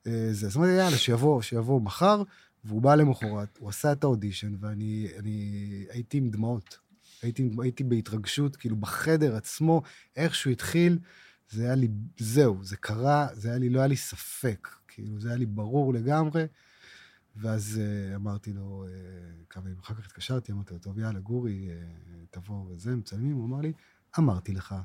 [0.08, 2.24] אה, זה, אז אמרתי, יאללה, שיבוא, שיבוא מחר,
[2.66, 6.78] והוא בא למחרת, הוא עשה את האודישן, ואני אני, הייתי עם דמעות.
[7.22, 9.82] הייתי, הייתי בהתרגשות, כאילו בחדר עצמו,
[10.16, 10.98] איך שהוא התחיל,
[11.50, 14.68] זה היה לי, זהו, זה קרה, זה היה לי, לא היה לי ספק.
[14.88, 16.46] כאילו, זה היה לי ברור לגמרי.
[17.36, 18.90] ואז uh, אמרתי לו, uh,
[19.50, 21.72] כמה ימים אחר כך התקשרתי, אמרתי לו, טוב, יאללה, גורי, uh,
[22.32, 23.74] תבוא וזה, מצלמים, הוא אמר לי,
[24.20, 24.76] אמרתי לך.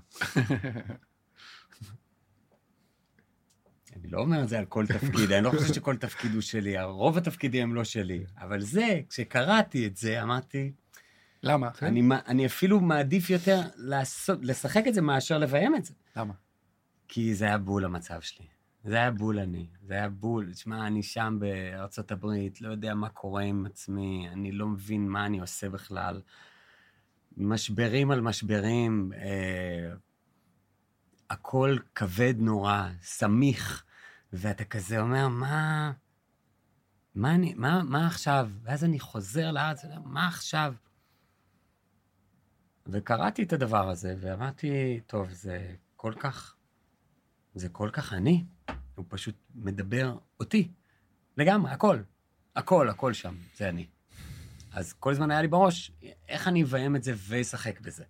[3.96, 6.82] אני לא אומר את זה על כל תפקיד, אני לא חושב שכל תפקיד הוא שלי,
[6.82, 8.24] רוב התפקידים הם לא שלי.
[8.38, 10.72] אבל זה, כשקראתי את זה, אמרתי,
[11.42, 11.70] למה?
[11.82, 15.94] אני, אני אפילו מעדיף יותר לעשות, לשחק את זה מאשר לביים את זה.
[16.16, 16.34] למה?
[17.08, 18.46] כי זה היה בול המצב שלי.
[18.84, 19.66] זה היה בול אני.
[19.82, 20.52] זה היה בול.
[20.52, 25.26] תשמע, אני שם בארצות הברית, לא יודע מה קורה עם עצמי, אני לא מבין מה
[25.26, 26.22] אני עושה בכלל.
[27.36, 29.92] משברים על משברים, אה,
[31.30, 33.84] הכל כבד נורא, סמיך,
[34.32, 35.92] ואתה כזה אומר, מה...
[37.14, 38.50] מה, אני, מה, מה עכשיו?
[38.62, 40.74] ואז אני חוזר לארץ, מה עכשיו?
[42.86, 46.56] וקראתי את הדבר הזה, ואמרתי, טוב, זה כל כך,
[47.54, 48.44] זה כל כך אני.
[48.94, 50.68] הוא פשוט מדבר אותי.
[51.36, 51.98] לגמרי, הכל.
[52.56, 53.86] הכל, הכל שם, זה אני.
[54.72, 55.92] אז כל הזמן היה לי בראש,
[56.28, 58.04] איך אני אביים את זה ואשחק בזה.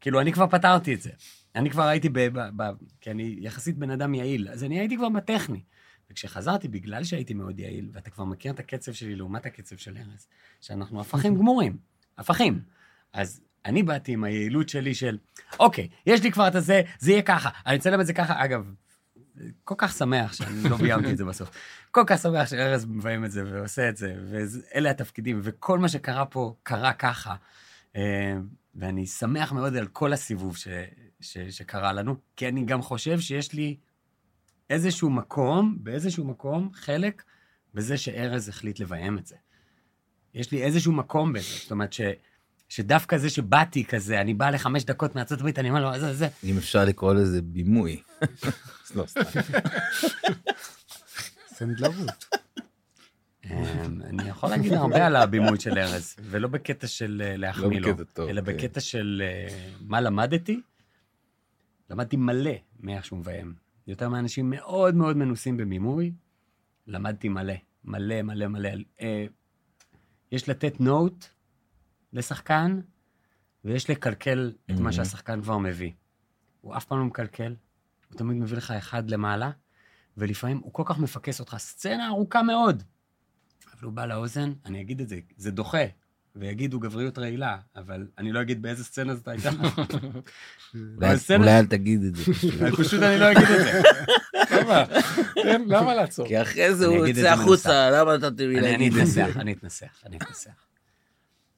[0.00, 1.10] כאילו, אני כבר פתרתי את זה.
[1.54, 2.18] אני כבר הייתי ב...
[2.20, 2.62] ב, ב
[3.00, 5.62] כי אני יחסית בן אדם יעיל, אז אני הייתי כבר בטכני.
[6.10, 10.28] וכשחזרתי, בגלל שהייתי מאוד יעיל, ואתה כבר מכיר את הקצב שלי לעומת הקצב של ארז,
[10.60, 11.78] שאנחנו הפכים גמורים,
[12.18, 12.62] הפכים.
[13.12, 15.18] אז אני באתי עם היעילות שלי של,
[15.60, 18.44] אוקיי, יש לי כבר את הזה, זה יהיה ככה, אני אצלם את זה ככה.
[18.44, 18.72] אגב,
[19.64, 21.50] כל כך שמח שאני לא ביימתי את זה בסוף.
[21.90, 26.26] כל כך שמח שארז מביים את זה ועושה את זה, ואלה התפקידים, וכל מה שקרה
[26.26, 27.34] פה קרה ככה.
[27.96, 28.36] אה,
[28.74, 30.68] ואני שמח מאוד על כל הסיבוב ש,
[31.20, 33.76] ש, שקרה לנו, כי אני גם חושב שיש לי
[34.70, 37.22] איזשהו מקום, באיזשהו מקום, חלק
[37.74, 39.36] בזה שארז החליט לביים את זה.
[40.34, 42.00] יש לי איזשהו מקום בזה, זאת אומרת ש...
[42.68, 46.28] שדווקא זה שבאתי כזה, אני בא לחמש דקות מארצות הברית, אני אומר לו, זה, זה,
[46.44, 48.02] אם אפשר לקרוא לזה בימוי.
[48.96, 49.20] לא, סתם.
[51.56, 52.24] סנדלרות.
[53.44, 57.88] אמ, אני יכול להגיד הרבה על הבימוי של ארז, ולא בקטע של אה, להחמיא לו,
[57.94, 58.46] בקטע טוב, אלא כן.
[58.46, 60.60] בקטע של אה, מה למדתי.
[61.90, 62.50] למדתי מלא
[62.80, 63.54] מאיך שהוא מביים.
[63.86, 66.12] יותר מאנשים מאוד מאוד מנוסים בבימוי,
[66.86, 68.70] למדתי מלא, מלא, מלא, מלא.
[69.00, 69.26] אה,
[70.32, 71.26] יש לתת נוט
[72.14, 72.80] לשחקן,
[73.64, 74.92] ויש לקלקל את מה מהמם.
[74.92, 75.90] שהשחקן כבר מביא.
[76.60, 77.54] הוא אף פעם לא מקלקל,
[78.08, 79.50] הוא תמיד מביא לך אחד למעלה,
[80.16, 82.82] ולפעמים הוא כל כך מפקס אותך, סצנה ארוכה מאוד.
[83.74, 85.78] אבל הוא בא לאוזן, אני אגיד את זה, זה דוחה,
[86.36, 89.50] ויגידו גבריות רעילה, אבל אני לא אגיד באיזה סצנה זאת הייתה.
[91.36, 92.24] אולי- אל תגיד את זה.
[92.76, 93.82] פשוט אני לא אגיד את זה.
[95.66, 95.94] למה?
[95.94, 96.28] לעצור?
[96.28, 99.24] כי אחרי זה אני הוא יוצא החוצה, למה נתתם לי אני אני להגיד את זה?
[99.24, 100.63] אתנסח, אני אתנסח, אני אתנסח.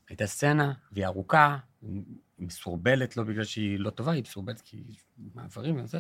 [0.09, 2.03] הייתה סצנה, והיא ארוכה, היא
[2.39, 4.85] מסורבלת, לא בגלל שהיא לא טובה, היא מסורבלת כי
[5.35, 5.99] מעברים וזה.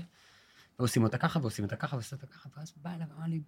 [0.78, 3.42] ועושים אותה ככה, ועושים אותה ככה, ועושים אותה ככה, ואז בא אליי ואמר לי,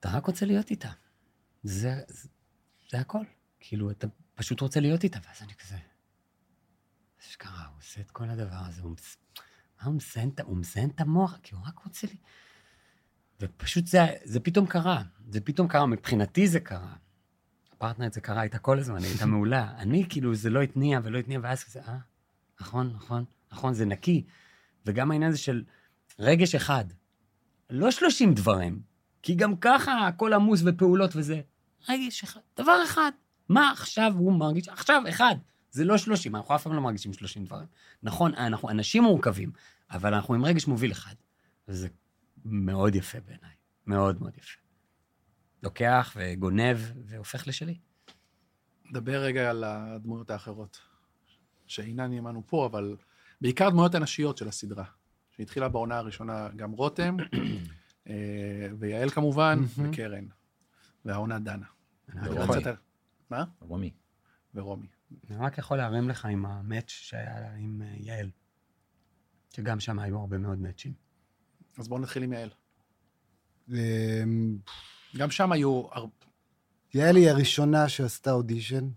[0.00, 0.90] אתה רק רוצה להיות איתה.
[1.62, 2.28] זה, זה,
[2.90, 3.24] זה הכל.
[3.60, 5.76] כאילו, אתה פשוט רוצה להיות איתה, ואז אני כזה...
[7.20, 9.16] אשכרה, הוא עושה את כל הדבר הזה, הוא, מס-
[9.82, 12.16] הוא מזיין הוא מזיין את המוח, כי הוא רק רוצה לי...
[13.40, 16.96] ופשוט זה, זה פתאום קרה, זה פתאום קרה, מבחינתי זה קרה.
[17.76, 19.72] הפרטנרית זה קרה איתה כל הזמן, הייתה מעולה.
[19.78, 21.96] אני, כאילו, זה לא התניע ולא התניע, ואז כזה, אה,
[22.60, 24.24] נכון, נכון, נכון, זה נקי.
[24.86, 25.64] וגם העניין הזה של
[26.18, 26.84] רגש אחד,
[27.70, 28.80] לא 30 דברים,
[29.22, 31.40] כי גם ככה הכל עמוס בפעולות וזה.
[31.88, 33.12] רגש אחד, דבר אחד.
[33.48, 34.68] מה עכשיו הוא מרגיש?
[34.68, 35.34] עכשיו, אחד.
[35.70, 37.66] זה לא 30, אנחנו אף פעם לא מרגישים 30 דברים.
[38.02, 39.52] נכון, אנחנו אנשים מורכבים,
[39.90, 41.14] אבל אנחנו עם רגש מוביל אחד.
[41.68, 41.88] וזה
[42.44, 43.54] מאוד יפה בעיניי,
[43.86, 44.65] מאוד מאוד יפה.
[45.62, 47.78] לוקח וגונב והופך לשלי.
[48.90, 50.80] נדבר רגע על הדמויות האחרות,
[51.66, 52.96] שאינן עמנו פה, אבל
[53.40, 54.84] בעיקר דמויות הנשיות של הסדרה,
[55.30, 57.16] שהתחילה בעונה הראשונה גם רותם,
[58.08, 58.14] אה,
[58.78, 59.58] ויעל כמובן.
[59.76, 60.24] וקרן,
[61.04, 61.66] והעונה דנה.
[62.12, 62.60] אני אתה רומי.
[62.60, 62.76] קצת-
[63.30, 63.44] מה?
[63.60, 63.90] רומי.
[64.54, 64.86] ורומי.
[65.30, 68.30] אני רק יכול להרים לך עם המאץ' שהיה לה עם אה, יעל,
[69.52, 70.92] שגם שם היו הרבה מאוד מאצ'ים.
[71.78, 72.50] אז בואו נתחיל עם יעל.
[75.16, 75.82] גם שם היו...
[76.94, 78.88] יעל היא הראשונה שעשתה אודישן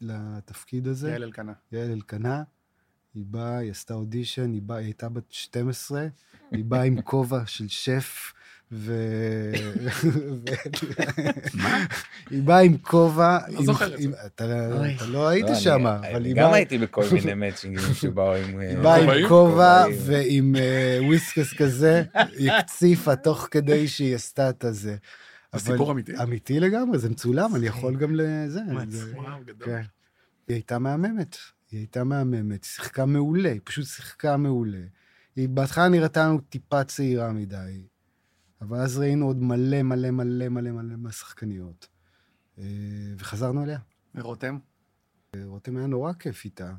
[0.00, 1.10] לתפקיד הזה.
[1.10, 1.52] יעל אלקנה.
[1.72, 2.42] יעל אלקנה.
[3.14, 6.06] היא באה, היא עשתה אודישן, היא, באה, היא הייתה בת 12,
[6.50, 8.32] היא באה עם כובע של שף,
[8.72, 8.92] ו...
[11.54, 11.84] מה?
[12.30, 13.38] היא באה עם כובע...
[13.48, 14.08] לא זוכר את זה.
[14.26, 14.26] אתה.
[14.96, 16.54] אתה לא היית לא, שם, אבל היא גם באה...
[16.54, 18.58] הייתי בכל מיני מאצ'ינגים שבאו עם...
[18.58, 19.28] היא אה, באה עם?
[19.28, 19.84] כובע.
[20.06, 22.02] ועם אה, וויסקס כזה,
[22.38, 24.96] היא הקציפה תוך כדי שהיא עשתה את הזה.
[25.54, 26.12] אבל- סיפור אמיתי?
[26.22, 28.60] אמיתי לגמרי, זה מצולם, אני יכול גם לזה.
[28.88, 29.66] זה- וואו, גדול.
[29.68, 29.82] כן.
[30.48, 31.36] היא הייתה מהממת,
[31.70, 34.78] היא הייתה מהממת, היא שיחקה מעולה, היא פשוט שיחקה מעולה.
[35.36, 37.56] היא בהתחלה נראתה לנו טיפה צעירה מדי,
[38.60, 41.88] אבל אז ראינו עוד מלא מלא מלא מלא מלא מהשחקניות.
[42.58, 42.64] אה,
[43.18, 43.78] וחזרנו אליה.
[44.14, 44.58] ורותם?
[45.44, 46.74] רותם היה נורא כיף איתה.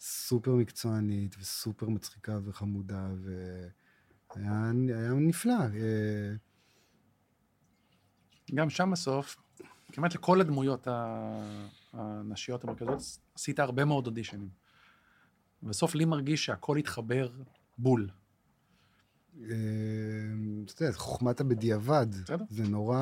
[0.00, 5.52] סופר מקצוענית וסופר מצחיקה וחמודה, והיה היה נפלא.
[5.52, 6.32] אה,
[8.54, 9.36] גם שם בסוף,
[9.92, 10.88] כמעט לכל הדמויות
[11.92, 12.98] הנשיות המרכזיות,
[13.34, 14.48] עשית הרבה מאוד אודישנים.
[15.62, 17.30] בסוף לי מרגיש שהכל התחבר
[17.78, 18.10] בול.
[19.42, 19.46] אה,
[20.64, 22.06] אתה יודע, זה חוכמת הבדיעבד.
[22.24, 22.44] בסדר.
[22.50, 22.96] זה נורא...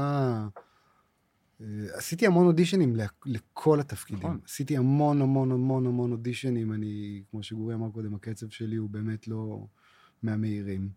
[1.60, 4.18] אה, עשיתי המון אודישנים ל- לכל התפקידים.
[4.22, 4.38] נכון.
[4.44, 6.72] עשיתי המון המון המון המון אודישנים.
[6.72, 9.66] אני, כמו שגורי אמר קודם, הקצב שלי הוא באמת לא
[10.22, 10.88] מהמהירים.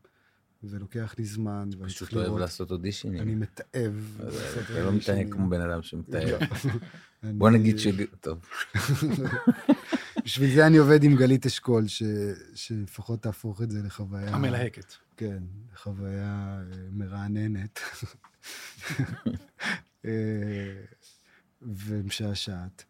[0.64, 2.42] ולוקח לי זמן, ואני פשוט צריך לא אוהב לראות.
[2.42, 3.22] לעשות אודישנים.
[3.22, 4.18] אני מתעב.
[4.66, 4.92] אתה לא.
[4.92, 5.80] מתנהג כמו בן אדם.
[7.24, 7.88] אני- בוא נגיד ש...
[8.22, 8.40] טוב.
[10.26, 12.04] בשביל זה אני עובד עם גלית אשכול, ש...
[12.56, 14.36] שלפחות תהפוך את זה לחוויה...
[14.36, 14.94] המלהקת.
[15.22, 15.44] כן,
[15.76, 17.80] חוויה אה, מרעננת.
[20.06, 20.84] אה,
[21.62, 22.86] ומשעשעת.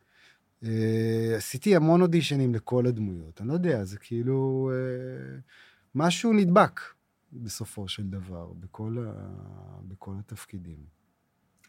[0.64, 3.42] אה, עשיתי המון אודישנים לכל הדמויות.
[3.42, 4.72] אני לא יודע, זה כאילו...
[5.96, 6.80] משהו נדבק
[7.34, 9.14] בסופו של דבר, בכל, ה...
[9.88, 10.86] בכל התפקידים.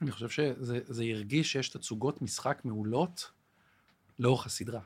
[0.03, 3.31] אני חושב שזה זה הרגיש שיש תצוגות משחק מעולות
[4.19, 4.81] לאורך הסדרה.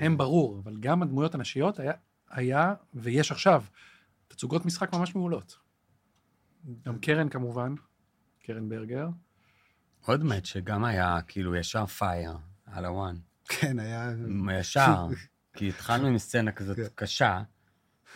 [0.00, 1.92] הם ברור, אבל גם הדמויות הנשיות היה,
[2.30, 3.64] היה ויש עכשיו
[4.32, 5.58] תצוגות משחק ממש מעולות.
[6.86, 7.74] גם קרן כמובן,
[8.42, 9.08] קרן ברגר.
[10.06, 13.16] עוד מאץ' שגם היה כאילו ישר פייר על הוואן.
[13.48, 14.12] כן, היה...
[14.60, 15.06] ישר,
[15.56, 16.86] כי התחלנו עם סצנה כזאת כן.
[16.94, 17.42] קשה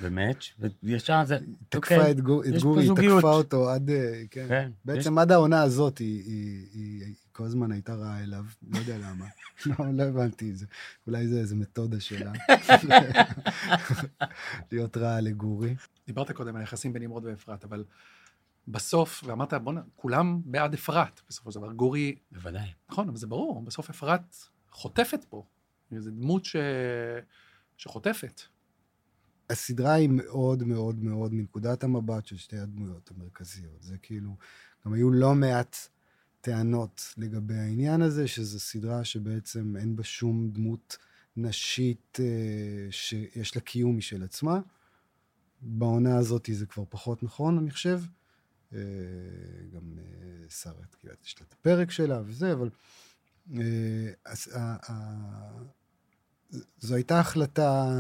[0.01, 0.53] במאץ',
[0.83, 2.91] וישר זה, תקפה אוקיי, את, גורי, היא.
[2.97, 3.91] תקפה אותו עד...
[3.91, 4.47] אה, כן.
[4.49, 8.79] כן, בעצם עד העונה הזאת היא, היא, היא, היא כל הזמן הייתה רעה אליו, לא
[8.79, 9.27] יודע למה.
[9.67, 10.67] לא, לא הבנתי את זה.
[11.07, 12.33] אולי זה איזה מתודה שלה.
[14.73, 15.75] להיות רעה לגורי.
[16.07, 17.85] דיברת קודם על היחסים בין נמרוד ואפרת, אבל
[18.69, 21.73] בסוף, ואמרת, בוא'נה, כולם בעד אפרת, בסופו של דבר.
[21.73, 22.69] גורי, בוודאי.
[22.91, 24.37] נכון, אבל זה ברור, בסוף אפרת
[24.71, 25.45] חוטפת פה.
[25.99, 26.57] זו דמות ש...
[27.77, 28.41] שחוטפת.
[29.51, 33.83] הסדרה היא מאוד מאוד מאוד מנקודת המבט של שתי הדמויות המרכזיות.
[33.83, 34.37] זה כאילו,
[34.87, 35.77] גם היו לא מעט
[36.41, 40.97] טענות לגבי העניין הזה, שזו סדרה שבעצם אין בה שום דמות
[41.37, 44.61] נשית אה, שיש לה קיום משל עצמה.
[45.63, 48.01] בעונה הזאת זה כבר פחות נכון, אני חושב.
[48.73, 48.79] אה,
[49.75, 52.71] גם אה, שרה, כאילו, יש לה את הפרק שלה וזה, אבל...
[53.57, 54.13] אה,
[56.79, 57.91] זו הייתה החלטה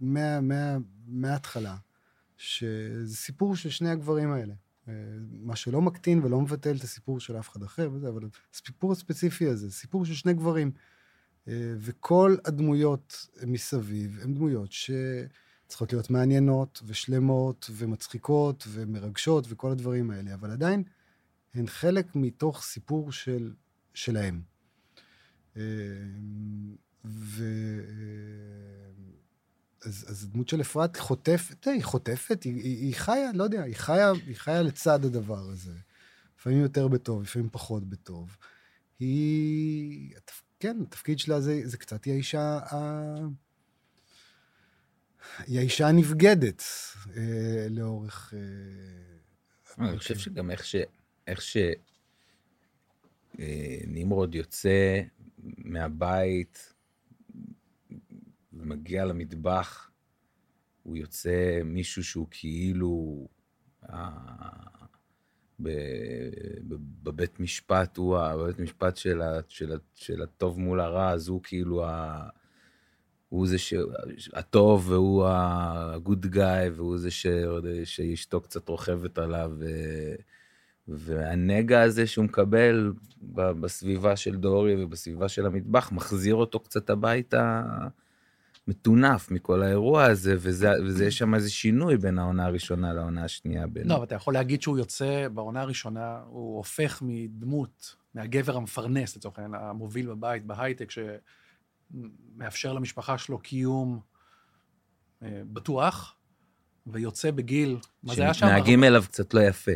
[0.00, 0.76] מה- מה-
[1.06, 1.76] מההתחלה,
[2.36, 4.54] שזה סיפור של שני הגברים האלה.
[5.30, 8.22] מה שלא מקטין ולא מבטל את הסיפור של אף אחד אחר וזה, אבל
[8.54, 10.70] הסיפור הספציפי הזה, סיפור של שני גברים.
[11.78, 14.72] וכל הדמויות מסביב הן דמויות
[15.66, 20.82] שצריכות להיות מעניינות ושלמות ומצחיקות ומרגשות וכל הדברים האלה, אבל עדיין
[21.54, 23.52] הן חלק מתוך סיפור של,
[23.94, 24.42] שלהם.
[25.56, 25.62] אה,
[27.04, 27.44] ו...
[29.84, 33.76] אז, אז הדמות של אפרת חוטפת, היא חוטפת, היא, היא, היא חיה, לא יודע, היא
[33.76, 35.72] חיה, היא חיה לצד הדבר הזה.
[36.38, 38.36] לפעמים יותר בטוב, לפעמים פחות בטוב.
[38.98, 40.14] היא,
[40.60, 43.16] כן, התפקיד שלה זה, זה קצת, היא האישה ה...
[45.46, 46.62] היא האישה הנבגדת
[47.16, 48.34] אה, לאורך...
[48.36, 50.76] אה, אני חושב שגם איך ש...
[51.26, 51.56] איך ש...
[53.38, 55.00] אה, נמרוד יוצא
[55.58, 56.74] מהבית
[58.52, 59.90] ומגיע למטבח,
[60.82, 63.26] הוא יוצא מישהו שהוא כאילו...
[63.90, 64.08] אה,
[65.62, 66.30] ב-
[66.68, 71.28] ב- בבית משפט, הוא בבית משפט של, ה, של, ה, של הטוב מול הרע, אז
[71.28, 72.28] הוא כאילו ה...
[73.36, 73.74] הוא זה ש...
[74.32, 77.26] הטוב והוא ה-good guy, והוא זה ש...
[77.84, 79.66] שאשתו קצת רוכבת עליו, ו...
[80.88, 82.92] והנגע הזה שהוא מקבל
[83.34, 87.62] בסביבה של דורי ובסביבה של המטבח, מחזיר אותו קצת הביתה
[88.68, 93.66] מטונף מכל האירוע הזה, וזה, יש שם איזה שינוי בין העונה הראשונה לעונה השנייה.
[93.66, 93.88] בין...
[93.88, 99.38] לא, אבל אתה יכול להגיד שהוא יוצא, בעונה הראשונה, הוא הופך מדמות, מהגבר המפרנס, לצורך
[99.38, 100.90] העניין, המוביל בבית, בהייטק,
[101.92, 104.00] שמאפשר למשפחה שלו קיום
[105.22, 106.16] אה, בטוח,
[106.86, 108.40] ויוצא בגיל, מה זה היה שם?
[108.40, 109.72] שמתנהגים אליו קצת לא יפה.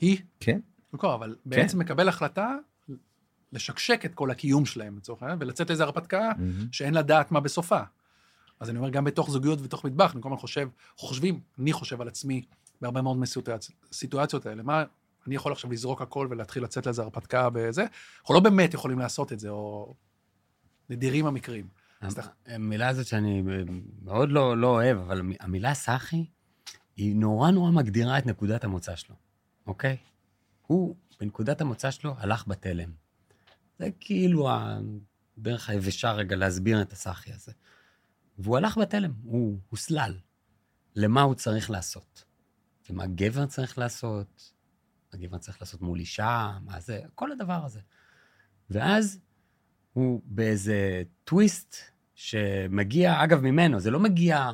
[0.00, 0.18] היא?
[0.40, 0.60] כן.
[1.02, 2.54] לא, אבל בעצם מקבל החלטה
[3.52, 6.72] לשקשק את כל הקיום שלהם, לצורך העניין, ולצאת לאיזו הרפתקה מהמם.
[6.72, 7.80] שאין לדעת מה בסופה.
[8.60, 12.00] אז אני אומר, גם בתוך זוגיות ובתוך מטבח, אני כל הזמן חושב, חושבים, אני חושב
[12.00, 12.42] על עצמי
[12.80, 14.62] בהרבה מאוד מהסיטואציות האלה.
[14.62, 14.84] מה,
[15.26, 17.86] אני יכול עכשיו לזרוק הכל ולהתחיל לצאת לאיזו הרפתקה בזה?
[18.20, 19.94] אנחנו לא באמת יכולים לעשות את זה, או
[20.90, 21.68] נדירים המקרים.
[22.46, 23.42] המילה הזאת שאני
[24.02, 26.26] מאוד לא, לא אוהב, אבל המילה סאחי,
[26.96, 29.14] היא נורא נורא מגדירה את נקודת המוצא שלו,
[29.66, 29.96] אוקיי?
[30.66, 32.90] הוא, בנקודת המוצא שלו, הלך בתלם.
[33.78, 37.52] זה כאילו הדרך היבשה רגע להסביר את הסאחי הזה.
[38.38, 40.18] והוא הלך בתלם, הוא הוסלל.
[40.96, 42.24] למה הוא צריך לעשות?
[42.90, 44.52] ומה גבר צריך לעשות?
[45.12, 46.58] מה גבר צריך לעשות מול אישה?
[46.64, 47.00] מה זה?
[47.14, 47.80] כל הדבר הזה.
[48.70, 49.20] ואז
[49.94, 51.76] הוא באיזה טוויסט
[52.14, 54.50] שמגיע, אגב, ממנו, זה לא מגיע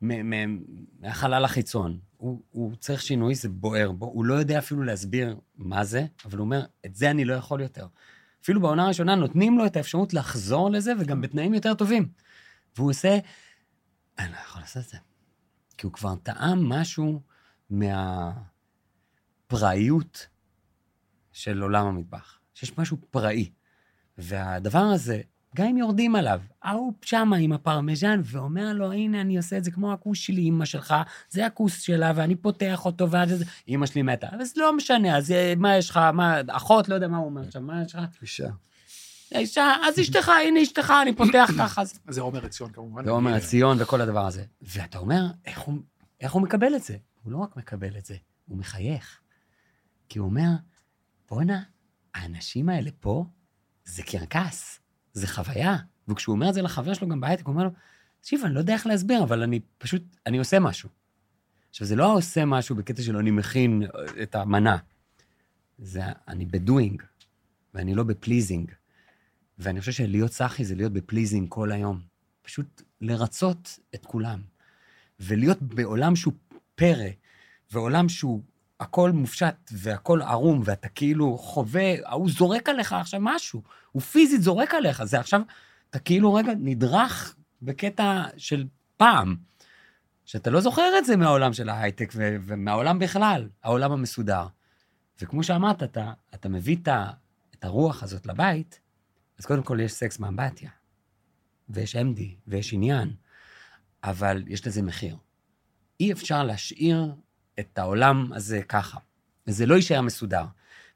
[0.00, 1.98] מהחלל החיצון.
[2.16, 6.38] הוא, הוא צריך שינוי, זה בוער בו, הוא לא יודע אפילו להסביר מה זה, אבל
[6.38, 7.86] הוא אומר, את זה אני לא יכול יותר.
[8.42, 12.08] אפילו בעונה הראשונה נותנים לו את האפשרות לחזור לזה, וגם בתנאים יותר טובים.
[12.76, 13.18] והוא עושה,
[14.18, 14.98] אני לא יכול לעשות את זה.
[15.78, 17.22] כי הוא כבר טעם משהו
[19.50, 20.26] מהפראיות
[21.32, 22.38] של עולם המטבח.
[22.54, 23.50] שיש משהו פראי.
[24.18, 25.20] והדבר הזה,
[25.56, 29.70] גם אם יורדים עליו, ההוא שמה עם הפרמיז'ן, ואומר לו, הנה, אני עושה את זה
[29.70, 30.94] כמו הכוס שלי, אמא שלך,
[31.30, 33.44] זה הכוס שלה, ואני פותח אותו, ואז זה...
[33.68, 34.26] אמא שלי מתה.
[34.42, 37.42] זה לא משנה, אז אה, מה יש לך, מה, אחות, לא יודע מה הוא אומר
[37.42, 38.02] עכשיו, מה יש לך?
[38.22, 38.48] אישה.
[39.34, 41.82] אישה, אז אשתך, הנה אשתך, אני פותח ככה.
[41.82, 43.08] אז- זה עומר עציון כמובן.
[43.08, 44.44] ועומר עציון וכל הדבר הזה.
[44.62, 45.78] ואתה אומר, איך הוא,
[46.20, 46.96] איך הוא מקבל את זה?
[47.22, 49.20] הוא לא רק מקבל את זה, הוא מחייך.
[50.08, 50.48] כי הוא אומר,
[51.30, 51.62] בואנה,
[52.14, 53.24] האנשים האלה פה,
[53.88, 54.80] זה קרקס,
[55.12, 55.76] זה חוויה.
[56.08, 57.70] וכשהוא אומר את זה לחבר שלו גם בהייטק, הוא אומר לו,
[58.20, 60.88] תקשיב, אני לא יודע איך להסביר, אבל אני פשוט, אני עושה משהו.
[61.70, 64.76] עכשיו, זה לא עושה משהו בקטע של אני מכין אה, את המנה.
[65.78, 67.02] זה אני ב doing,
[67.74, 68.72] ואני לא ב pleasing.
[69.58, 72.00] ואני חושב שלהיות סאחי זה להיות ב pleasing כל היום.
[72.42, 74.42] פשוט לרצות את כולם.
[75.20, 76.34] ולהיות בעולם שהוא
[76.74, 77.08] פרא,
[77.72, 78.42] ועולם שהוא
[78.80, 83.62] הכל מופשט והכל ערום, ואתה כאילו חווה, ההוא זורק עליך עכשיו משהו,
[83.92, 85.40] הוא פיזית זורק עליך, זה עכשיו,
[85.90, 89.36] אתה כאילו רגע נדרך בקטע של פעם,
[90.24, 94.46] שאתה לא זוכר את זה מהעולם של ההייטק ו- ומהעולם בכלל, העולם המסודר.
[95.20, 96.88] וכמו שאמרת, אתה, אתה מביא את,
[97.62, 98.80] הרוח הזאת לבית,
[99.38, 100.70] אז קודם כל יש סקס מאמבטיה,
[101.68, 103.14] ויש MD, ויש עניין,
[104.04, 105.16] אבל יש לזה מחיר.
[106.00, 107.14] אי אפשר להשאיר
[107.60, 108.98] את העולם הזה ככה.
[109.46, 110.44] וזה לא יישאר מסודר.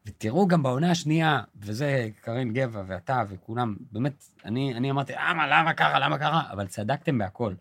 [0.07, 4.13] ותראו גם בעונה השנייה, וזה קארין גבע ואתה וכולם, באמת,
[4.45, 6.43] אני, אני אמרתי, למה, למה ככה, למה ככה?
[6.53, 7.55] אבל צדקתם בהכל.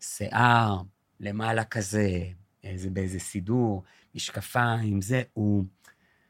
[0.00, 0.76] שיער,
[1.20, 2.08] למעלה כזה,
[2.64, 3.82] איזה, באיזה סידור,
[4.14, 5.64] משקפיים, זה, הוא,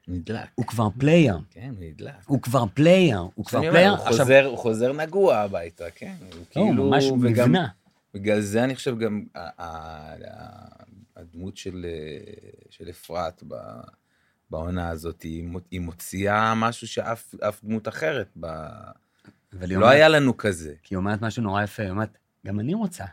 [0.09, 0.49] נדלק.
[0.55, 1.39] הוא כבר פלייר.
[1.51, 2.15] כן, הוא נדלק.
[2.27, 3.91] הוא כבר פלייר, הוא כבר פלייר.
[3.91, 6.15] הוא חוזר- הוא חוזר נגוע הביתה, כן.
[6.21, 6.91] הוא לא, כאילו...
[6.91, 7.69] ממש וגם- מבנה.
[8.15, 9.25] בגלל זה אני חושב גם
[11.21, 12.33] הדמות של, אה,
[12.71, 13.81] של אפרת ב-
[14.51, 18.47] בעונה הזאת, היא היא מוציאה משהו שאף אף דמות אחרת, ב...
[19.53, 20.75] לא אומרת- היה לנו כזה.
[20.83, 23.05] כי היא אומרת משהו נורא יפה, היא אומרת, גם אני רוצה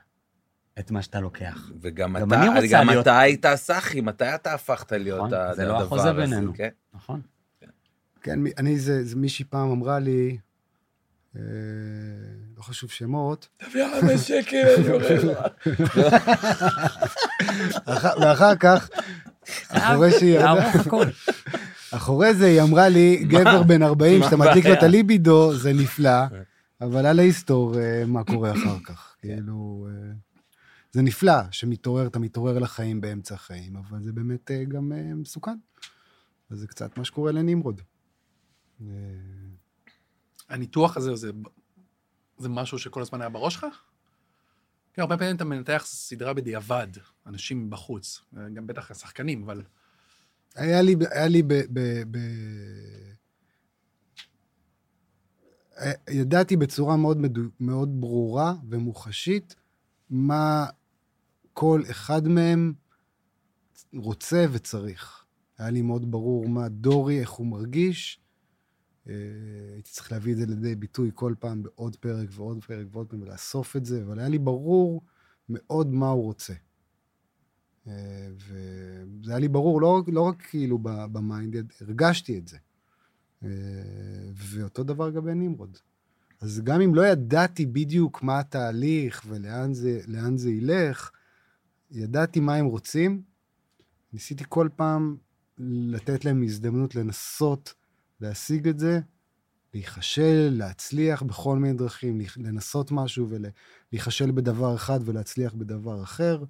[0.80, 1.72] את מה שאתה לוקח.
[1.82, 5.34] וגם גם אתה, אני רוצה גם להיות- אתה היית סאחי, מתי אתה הפכת להיות נכון,
[5.34, 6.54] הדבר זה לא החוזה הזה, בינינו.
[6.56, 6.70] כן?
[6.94, 7.22] נכון?
[8.22, 10.38] כן, אני, זה, זה מישהי פעם אמרה לי,
[12.58, 15.38] לא חשוב שמות, תביא חמש שקל, אני אומר לך.
[17.86, 18.90] אח- ואחר כך,
[19.70, 20.72] אחרי שהיא ירדה.
[21.92, 24.84] אחרי זה היא אמרה לי, גבר בן 40, מה שאתה מדליק לו את?
[24.84, 26.20] הליבידו, זה נפלא,
[26.82, 29.16] אבל על ההיסטור אה, מה קורה אחר כך.
[29.22, 30.12] כאילו, אה,
[30.92, 35.56] זה נפלא שמתעורר, אתה מתעורר לחיים באמצע החיים, אבל זה באמת אה, גם אה, מסוכן.
[36.52, 37.82] וזה קצת מה שקורה לנמרוד.
[40.50, 41.32] הניתוח הזה, זה,
[42.38, 43.66] זה משהו שכל הזמן היה בראש שלך?
[44.94, 46.88] כן, הרבה פעמים אתה מנתח סדרה בדיעבד,
[47.26, 48.22] אנשים בחוץ,
[48.54, 49.64] גם בטח השחקנים, אבל
[50.56, 51.54] היה לי, היה לי ב...
[51.54, 51.80] ב,
[52.12, 52.18] ב
[55.80, 59.56] אה, ידעתי בצורה מאוד, מדו, מאוד ברורה ומוחשית
[60.10, 60.66] מה
[61.54, 62.74] כל אחד מהם
[63.94, 65.24] רוצה וצריך.
[65.58, 68.20] היה לי מאוד ברור מה דורי, איך הוא מרגיש.
[69.10, 69.14] אה,
[69.74, 73.22] הייתי צריך להביא את זה לידי ביטוי כל פעם בעוד פרק ועוד פרק ועוד פעם
[73.22, 75.02] ולאסוף את זה, אבל היה לי ברור
[75.50, 76.54] מאוד מה הוא רוצה.
[77.88, 82.58] אה, וזה היה לי ברור, לא, לא רק כאילו ב mind, הרגשתי את זה.
[83.44, 83.50] אה,
[84.34, 85.78] ואותו דבר לגבי נמרוד.
[86.42, 90.02] אז גם אם לא ידעתי בדיוק מה התהליך ולאן זה,
[90.36, 91.12] זה ילך,
[91.92, 93.22] ידעתי מה הם רוצים,
[94.14, 95.18] ניסיתי כל פעם
[95.58, 97.74] לתת להם הזדמנות לנסות
[98.22, 99.00] להשיג את זה,
[99.74, 106.44] להיכשל, להצליח בכל מיני דרכים, לנסות משהו ולהיכשל בדבר אחד ולהצליח בדבר אחר.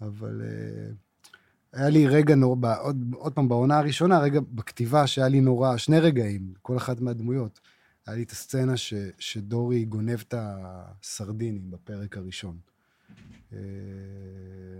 [0.00, 1.28] אבל uh,
[1.72, 6.00] היה לי רגע נורא, עוד, עוד פעם, בעונה הראשונה, רגע בכתיבה שהיה לי נורא, שני
[6.00, 7.60] רגעים, כל אחת מהדמויות.
[8.06, 12.58] היה לי את הסצנה ש, שדורי גונב את הסרדינים בפרק הראשון.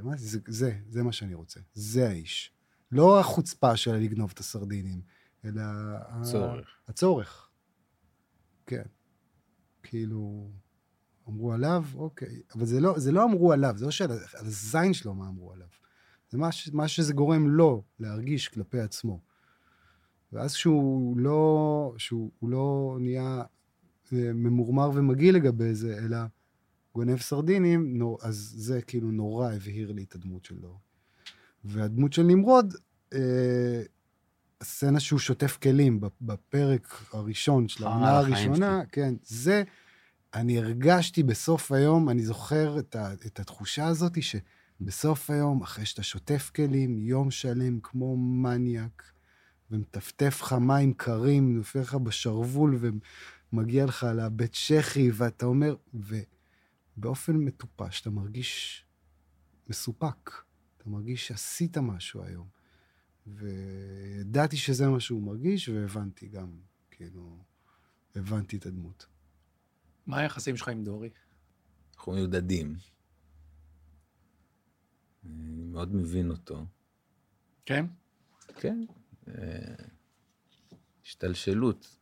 [0.03, 1.61] מה זה, זה, זה מה שאני רוצה.
[1.75, 2.53] זה האיש.
[2.93, 5.01] לא החוצפה של לגנוב את הסרדינים,
[5.45, 5.63] אלא...
[6.09, 6.69] הצורך.
[6.89, 7.49] הצורך.
[8.67, 8.83] כן.
[9.83, 10.51] כאילו,
[11.29, 12.43] אמרו עליו, אוקיי.
[12.55, 15.69] אבל זה לא, זה לא אמרו עליו, זה לא שעל הזין שלו מה אמרו עליו.
[16.31, 19.21] זה מה, מה שזה גורם לו להרגיש כלפי עצמו.
[20.33, 23.43] ואז כשהוא לא, שהוא לא נהיה
[24.13, 26.19] אה, ממורמר ומגעיל לגבי זה, אלא
[26.95, 30.79] גונב סרדינים, נור, אז זה כאילו נורא הבהיר לי את הדמות שלו.
[31.65, 32.75] והדמות של נמרוד,
[33.13, 33.83] אה,
[34.61, 39.63] הסצנה שהוא שוטף כלים בפרק הראשון של העונה הראשונה, כן, זה,
[40.35, 46.03] אני הרגשתי בסוף היום, אני זוכר את, ה, את התחושה הזאת שבסוף היום, אחרי שאתה
[46.03, 49.13] שוטף כלים, יום שלם כמו מניאק,
[49.71, 52.79] ומטפטף לך מים קרים, נופל לך בשרוול
[53.53, 58.85] ומגיע לך לבית שחי, ואתה אומר, ובאופן מטופש אתה מרגיש
[59.69, 60.31] מסופק.
[60.77, 62.60] אתה מרגיש שעשית משהו היום.
[63.27, 66.51] וידעתי שזה מה שהוא מרגיש, והבנתי גם,
[66.91, 67.39] כאילו,
[68.15, 69.07] הבנתי את הדמות.
[70.07, 71.11] מה היחסים שלך עם דורי?
[71.97, 72.77] אנחנו מיודדים.
[75.25, 76.67] אני מאוד מבין אותו.
[77.67, 77.87] כן?
[78.61, 78.85] כן.
[79.29, 79.75] אה,
[81.05, 81.97] השתלשלות.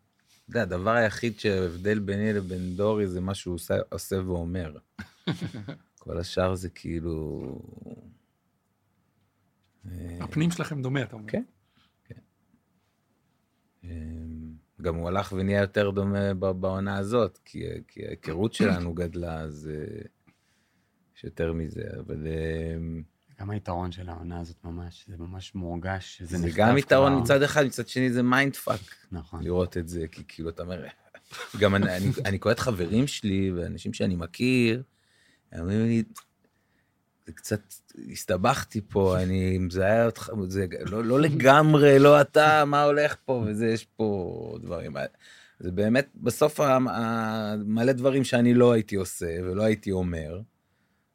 [0.45, 4.77] אתה יודע, הדבר היחיד שההבדל ביני לבין דורי זה מה שהוא עושה, עושה ואומר.
[5.99, 7.43] כל השאר זה כאילו...
[9.87, 11.29] אה, הפנים שלכם דומה, אתה אומר.
[11.29, 11.43] כן,
[12.05, 12.21] כן.
[13.85, 13.91] אה,
[14.83, 19.71] גם הוא הלך ונהיה יותר דומה בעונה הזאת, כי, כי ההיכרות שלנו גדלה, אז
[21.17, 22.27] יש יותר מזה, אבל...
[23.41, 26.51] גם היתרון של העונה הזאת ממש, זה ממש מורגש, זה נכתב כבר.
[26.51, 27.23] זה גם יתרון כבר...
[27.23, 28.81] מצד אחד, מצד שני זה mind fuck.
[29.13, 29.43] נכון.
[29.43, 30.85] לראות את זה, כי כאילו אתה אומר,
[31.61, 34.83] גם אני, אני, אני קורא את חברים שלי ואנשים שאני מכיר,
[35.53, 36.03] הם אומרים לי,
[37.35, 37.61] קצת,
[38.13, 43.67] הסתבכתי פה, אני, היה אותך, זה לא, לא לגמרי, לא אתה, מה הולך פה, וזה,
[43.67, 44.97] יש פה דברים.
[45.61, 46.61] זה באמת, בסוף
[47.65, 50.41] מלא דברים שאני לא הייתי עושה ולא הייתי אומר.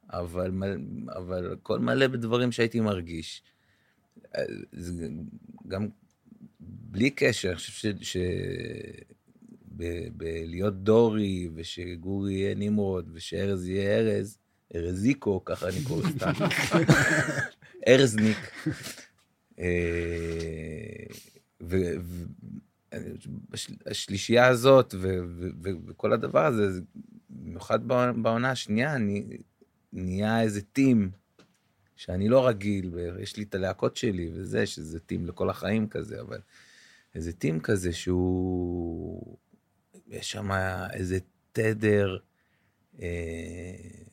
[0.09, 0.51] אבל,
[1.15, 3.43] אבל הכל מלא בדברים שהייתי מרגיש.
[4.71, 5.07] זה
[5.67, 5.87] גם
[6.59, 7.85] בלי קשר, אני חושב ש...
[8.01, 8.17] ש...
[10.17, 14.37] בלהיות דורי, ושגורי יהיה נמרוד, ושארז יהיה ארז,
[14.75, 16.31] ארזיקו, ככה אני קורא סתם,
[17.87, 18.37] ארזניק.
[19.59, 21.05] אה,
[23.51, 24.95] והשלישייה הזאת
[25.87, 26.81] וכל הדבר הזה,
[27.29, 29.25] במיוחד בעונה השנייה, אני
[29.93, 31.11] נהיה איזה טים
[31.95, 36.39] שאני לא רגיל, ויש לי את הלהקות שלי וזה, שזה טים לכל החיים כזה, אבל
[37.15, 39.37] איזה טים כזה שהוא...
[40.07, 40.51] יש שם
[40.93, 41.19] איזה
[41.51, 42.17] תדר
[43.01, 44.03] אה,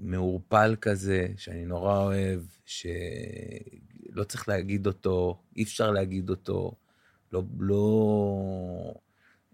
[0.00, 6.72] מעורפל כזה, שאני נורא אוהב, שלא צריך להגיד אותו, אי אפשר להגיד אותו,
[7.32, 7.42] לא...
[7.58, 8.94] לא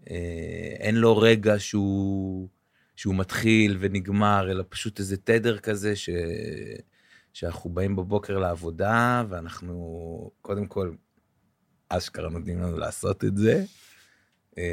[0.09, 2.47] אה, אין לו רגע שהוא...
[2.95, 6.09] שהוא מתחיל ונגמר, אלא פשוט איזה תדר כזה ש...
[7.33, 10.91] שאנחנו באים בבוקר לעבודה, ואנחנו קודם כל,
[11.89, 13.63] אשכרה נותנים לנו לעשות את זה.
[14.57, 14.63] אה,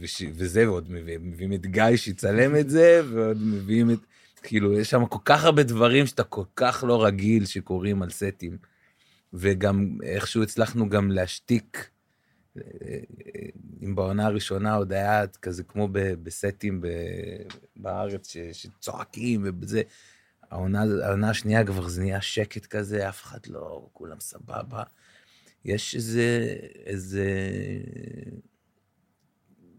[0.00, 0.22] וש...
[0.34, 3.98] וזה, ועוד מביאים, מביאים את גיא שיצלם את זה, ועוד מביאים את...
[4.42, 8.58] כאילו, יש שם כל כך הרבה דברים שאתה כל כך לא רגיל שקורים על סטים.
[9.32, 11.90] וגם איכשהו הצלחנו גם להשתיק
[13.82, 16.82] אם בעונה הראשונה עוד היה כזה כמו בסטים
[17.76, 19.82] בארץ שצועקים ובזה,
[20.50, 24.82] העונה, העונה השנייה כבר זה נהיה שקט כזה, אף אחד לא, כולם סבבה.
[25.64, 26.56] יש איזה,
[26.86, 27.28] איזה,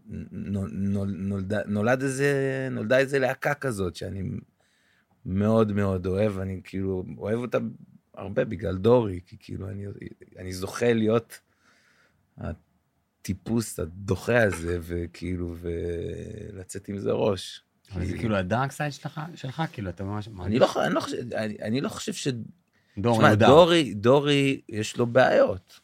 [0.08, 4.22] נולד, נולד איזה, נולדה איזה להקה כזאת שאני
[5.26, 7.58] מאוד מאוד אוהב, אני כאילו אוהב אותה
[8.14, 9.86] הרבה בגלל דורי, כי כאילו אני,
[10.38, 11.40] אני זוכה להיות
[12.38, 17.62] הטיפוס הדוחה הזה, וכאילו, ולצאת עם זה ראש.
[17.94, 20.28] אבל זה כאילו הדארק סייד שלך, שלך, כאילו, אתה ממש...
[20.42, 22.28] אני לא, אני, לא חושב, אני, אני לא חושב ש...
[22.98, 23.46] דור תשמע, מיודע.
[23.46, 25.80] דורי, דורי, יש לו בעיות.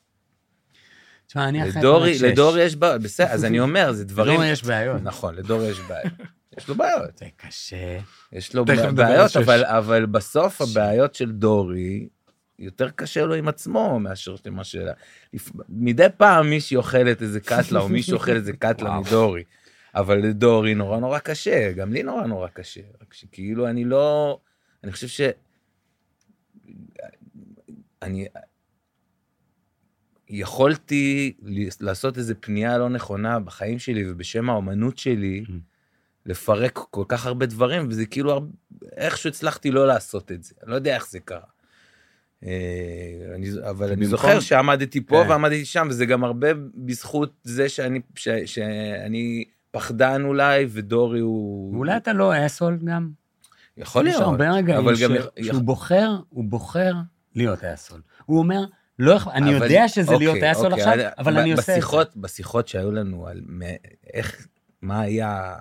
[1.27, 2.19] תשמע, אני אחרי לדורי.
[2.23, 4.41] לדורי יש בעיות, בסדר, אז אני אומר, זה דברים...
[4.41, 5.03] לדור יש בעיות.
[5.03, 6.13] נכון, לדורי יש בעיות.
[6.59, 7.19] יש לו בעיות.
[7.19, 7.99] זה קשה.
[8.33, 9.37] יש לו בעיות.
[9.37, 12.09] אבל, אבל בסוף הבעיות של דורי,
[12.59, 14.77] יותר קשה לו עם עצמו מאשר מה ש...
[15.35, 19.01] לפ- מדי פעם מישהי אוכלת איזה קטלה, או מישהו אוכל איזה קטלה וואו.
[19.03, 19.45] מדורי.
[19.95, 22.81] אבל לדורי נורא נורא קשה, גם לי נורא נורא קשה.
[23.03, 24.39] רק שכאילו אני לא...
[24.85, 25.21] אני חושב ש...
[28.03, 28.27] אני...
[30.39, 31.33] יכולתי
[31.81, 35.51] לעשות איזה פנייה לא נכונה בחיים שלי ובשם האומנות שלי, Mhm.
[36.27, 38.47] לפרק כל כך הרבה דברים, וזה כאילו, הר-
[38.97, 40.55] איכשהו הצלחתי לא לעשות את זה.
[40.63, 41.41] אני לא יודע איך זה קרה.
[42.45, 42.51] אה,
[43.35, 45.31] אני, אבל אני זוכר שעמדתי פה כן.
[45.31, 51.75] ועמדתי שם, וזה גם הרבה בזכות זה שאני, ש, שאני פחדן אולי, ודורי הוא...
[51.75, 53.11] ואולי אתה לא אסול גם?
[53.77, 54.27] יכול יש להיות.
[54.29, 56.93] הרבה רגעים אבל גם ש- יכ- שהוא בוחר, הוא בוחר
[57.35, 58.01] להיות אסול.
[58.27, 58.65] הוא אומר,
[58.99, 61.83] לא אכפת, אני יודע שזה להיות אוקיי, אסול אוקיי, עכשיו, אני- אבל אני עושה את
[61.83, 62.07] זה.
[62.17, 63.41] בשיחות, שהיו לנו על
[64.15, 64.47] איך,
[64.83, 65.55] מה היה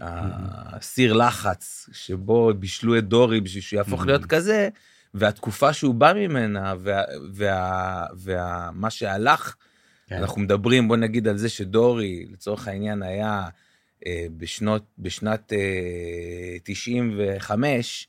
[0.00, 4.06] הסיר לחץ שבו בישלו את דורי בשביל שהוא יהפוך.
[4.06, 4.68] להיות כזה,
[5.14, 9.54] והתקופה שהוא בא ממנה, וה- וה- וה- מה שהלך,
[10.06, 10.16] כן.
[10.16, 13.48] אנחנו מדברים, בוא נגיד על זה שדורי, לצורך העניין, היה
[14.06, 15.58] אה, בשנות, בשנת אה,
[16.62, 18.08] 95,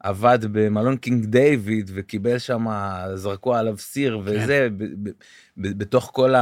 [0.00, 2.66] עבד במלון קינג דיוויד וקיבל שם,
[3.14, 5.10] זרקו עליו סיר וזה, ב- ב-
[5.56, 6.34] ב- בתוך כל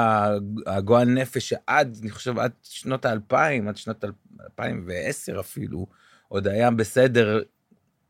[0.66, 4.04] הגועל נפש שעד, אני חושב, עד שנות האלפיים, עד שנות
[4.44, 5.86] 2010 אפילו,
[6.28, 7.42] עוד היה בסדר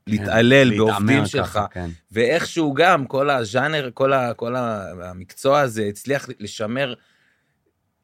[0.06, 1.46] להתעלל כן, בעובדים להתעמר שלך.
[1.46, 1.90] ככה, כן.
[2.12, 6.94] ואיכשהו גם כל הז'אנר, כל, ה, כל המקצוע הזה הצליח לשמר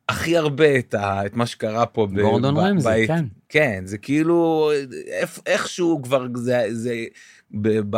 [0.08, 2.06] הכי הרבה את, ה, את מה שקרה פה.
[2.22, 3.24] גורדון רמזי, כן.
[3.48, 4.70] כן, זה כאילו,
[5.46, 7.04] איכשהו כבר זה, זה
[7.50, 7.96] ב, ב,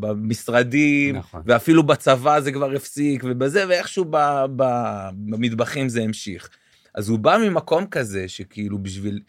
[0.00, 1.42] במשרדים, נכון.
[1.46, 4.16] ואפילו בצבא זה כבר הפסיק, ובזה, ואיכשהו ב,
[4.56, 4.62] ב,
[5.12, 6.48] במטבחים זה המשיך.
[6.94, 9.20] אז הוא בא ממקום כזה, שכאילו בשביל...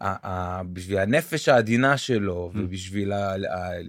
[0.00, 2.58] ה- ה- בשביל הנפש העדינה שלו, Mm.
[2.58, 3.80] ובשביל ה- ה-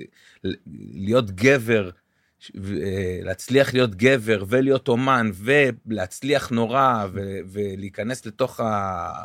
[0.43, 0.53] ל-
[0.93, 1.89] להיות גבר,
[3.23, 9.23] להצליח להיות גבר ולהיות אומן ולהצליח נורא ו- ולהיכנס לתוך ה-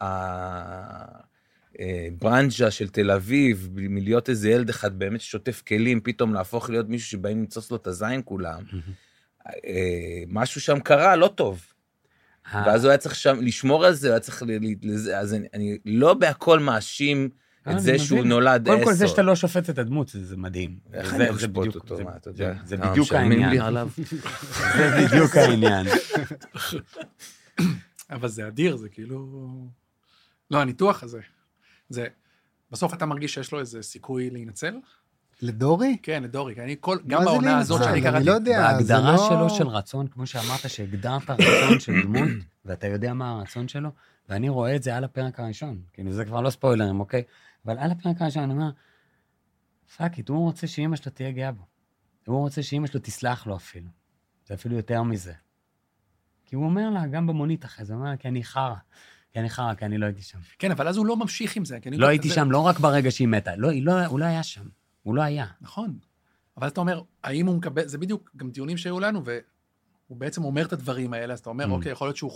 [0.00, 1.26] ה-
[1.80, 2.08] אה,
[2.70, 7.38] של תל אביב, מלהיות איזה ילד אחד באמת ששוטף כלים, פתאום להפוך להיות מישהו שבאים
[7.38, 8.62] למצוץ לו את הזין כולם.
[9.66, 11.66] אה, משהו שם קרה לא טוב.
[12.52, 14.42] ואז הוא היה צריך שם לשמור על זה, הוא היה צריך
[15.14, 18.24] אז אני, אני לא בהכל מאשים אה, את אני זה שהוא.
[18.24, 19.08] נולד קודם כל זה.
[19.08, 20.78] שאתה לא שופט את הדמות, זה מדהים.
[20.92, 22.54] איך זה- אני זה אשפוט אותו, זה- מה, אתה יודע?
[22.64, 23.58] זה בדיוק העניין.
[24.76, 25.86] זה בדיוק העניין.
[28.10, 29.46] אבל זה אדיר, זה כאילו...
[30.50, 31.20] לא, הניתוח הזה.
[31.88, 32.06] זה...
[32.70, 34.74] בסוף אתה מרגיש שיש לו איזה סיכוי להינצל?
[35.42, 35.96] לדורי?
[36.02, 36.98] כן, לדורי, אני כל...
[37.06, 37.94] גם מה זה בעונה הזאת להינצל?
[37.94, 38.24] שאני אני קראתי...
[38.26, 42.28] לא יודע, זה בהגדרה לא- שלו של רצון, כמו שאמרת, שהגדרת רצון של דמות,
[42.64, 43.90] ואתה יודע מה הרצון שלו,
[44.28, 45.80] ואני רואה את זה על הפרק הראשון.
[45.92, 47.22] כאילו, זה כבר לא ספוילרים, אוקיי?
[47.66, 48.70] אבל על הפרק הראשון אני אומר,
[49.96, 51.62] fuck it, הוא רוצה שאימא שלו תהיה גאה בו.
[52.26, 53.88] הוא רוצה שאימא שלו תסלח לו אפילו.
[54.46, 55.32] זה אפילו יותר מזה.
[56.44, 58.74] כי הוא אומר לה, גם במונית אחרי זה, הוא אומר לה, כי אני חרא.
[59.32, 60.38] כי אני חרא, כי אני לא הייתי שם.
[60.58, 61.80] כן, אבל אז הוא לא ממשיך עם זה.
[61.80, 64.24] כי אני לא הייתי זה- שם לא רק ברגע שהיא מתה, לא, לא, הוא לא
[64.24, 64.64] היה שם.
[65.06, 65.46] הוא לא היה.
[65.60, 65.98] נכון.
[66.56, 67.86] אבל אתה אומר, האם הוא מקבל...
[67.86, 69.38] זה בדיוק גם דיונים שהיו לנו, והוא
[70.18, 71.70] בעצם אומר את הדברים האלה, אז אתה אומר, Mm.
[71.70, 72.32] אוקיי, יכול להיות שהוא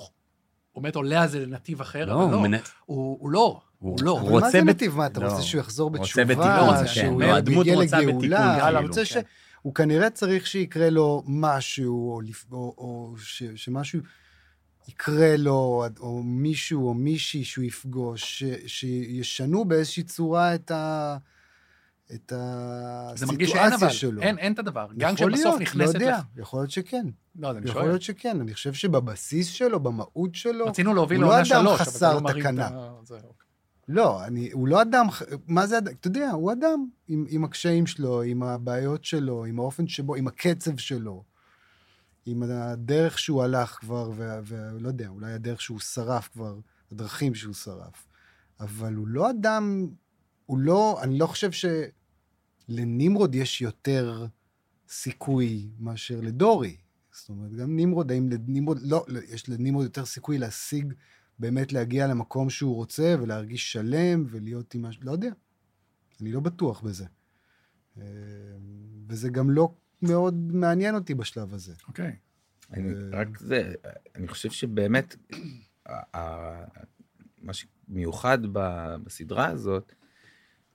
[0.73, 2.41] הוא באמת עולה על זה לנתיב אחר, לא, אבל הוא לא.
[2.49, 2.55] מנ-
[2.87, 4.11] הוא הוא לא, הוא לא.
[4.11, 4.97] הוא אבל מה רוצה זה בת- נתיב?
[4.97, 5.29] מה, אתה לא.
[5.29, 6.25] רוצה שהוא יחזור רוצה בתשובה?
[6.25, 7.29] בתיקון, שהוא כן.
[7.29, 8.61] לא, הדמות יגיע רוצה בתיקון, לגאולה?
[8.65, 9.21] כאילו, אני רוצה כן.
[9.63, 14.01] שהוא כנראה צריך שיקרה לו משהו, או לפ- או- או ש- שמשהו
[14.89, 21.17] יקרה לו, או מישהו או מישהי שהוא יפגוש, ש- שישנו באיזושהי צורה את ה...
[22.15, 22.33] את
[23.15, 24.23] זה מרגיש שאין אבל, הסיטואציה שלו.
[24.23, 24.87] אין, אין את הדבר.
[24.99, 25.95] גם יכול כשבסוף להיות, נכנסת...
[25.95, 27.07] לא יודע, לך- יכול להיות שכן.
[27.37, 27.89] לא, אז אני יכול שואל.
[27.91, 28.41] להיות שכן.
[28.41, 32.07] אני חושב שבבסיס שלו, במהות שלו, רצינו להוביל הוא לא לעונה אדם שלוש, אבל חסר
[32.09, 32.67] אתה לא מרים את תקנה.
[32.67, 32.93] ה...
[33.05, 33.47] זה, אוקיי.
[33.89, 35.07] לא, אני, הוא לא אדם,
[35.47, 35.93] מה זה אדם?
[36.01, 40.27] אתה יודע, הוא אדם עם, עם הקשיים שלו, עם הבעיות שלו, עם האופן שבו, עם
[40.27, 41.25] הקצב שלו,
[42.27, 44.11] עם הדרך שהוא הלך כבר,
[44.45, 46.55] ולא יודע, אולי הדרך שהוא שרף כבר,
[46.93, 48.07] הדרכים שהוא שרף.
[48.61, 49.87] אבל הוא לא אדם,
[50.47, 51.51] הוא לא, אני לא חושב
[52.71, 54.27] שלנמרוד יש יותר
[54.89, 56.77] סיכוי מאשר לדורי.
[57.13, 60.93] זאת אומרת, גם נמרוד, האם לנמרוד, לא, לא, יש לנמרוד יותר סיכוי להשיג
[61.39, 65.31] באמת להגיע למקום שהוא רוצה ולהרגיש שלם ולהיות עם משהו, לא יודע.
[66.21, 67.05] אני לא בטוח בזה.
[67.99, 68.05] אה,
[69.09, 71.75] וזה גם לא מאוד מעניין אותי בשלב הזה.
[71.89, 72.17] אוקיי.
[72.73, 73.75] אני, אה, רק זה,
[74.15, 75.17] אני חושב שבאמת,
[77.43, 78.39] מה שמיוחד
[79.05, 79.93] בסדרה הזאת,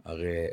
[0.06, 0.48] הרי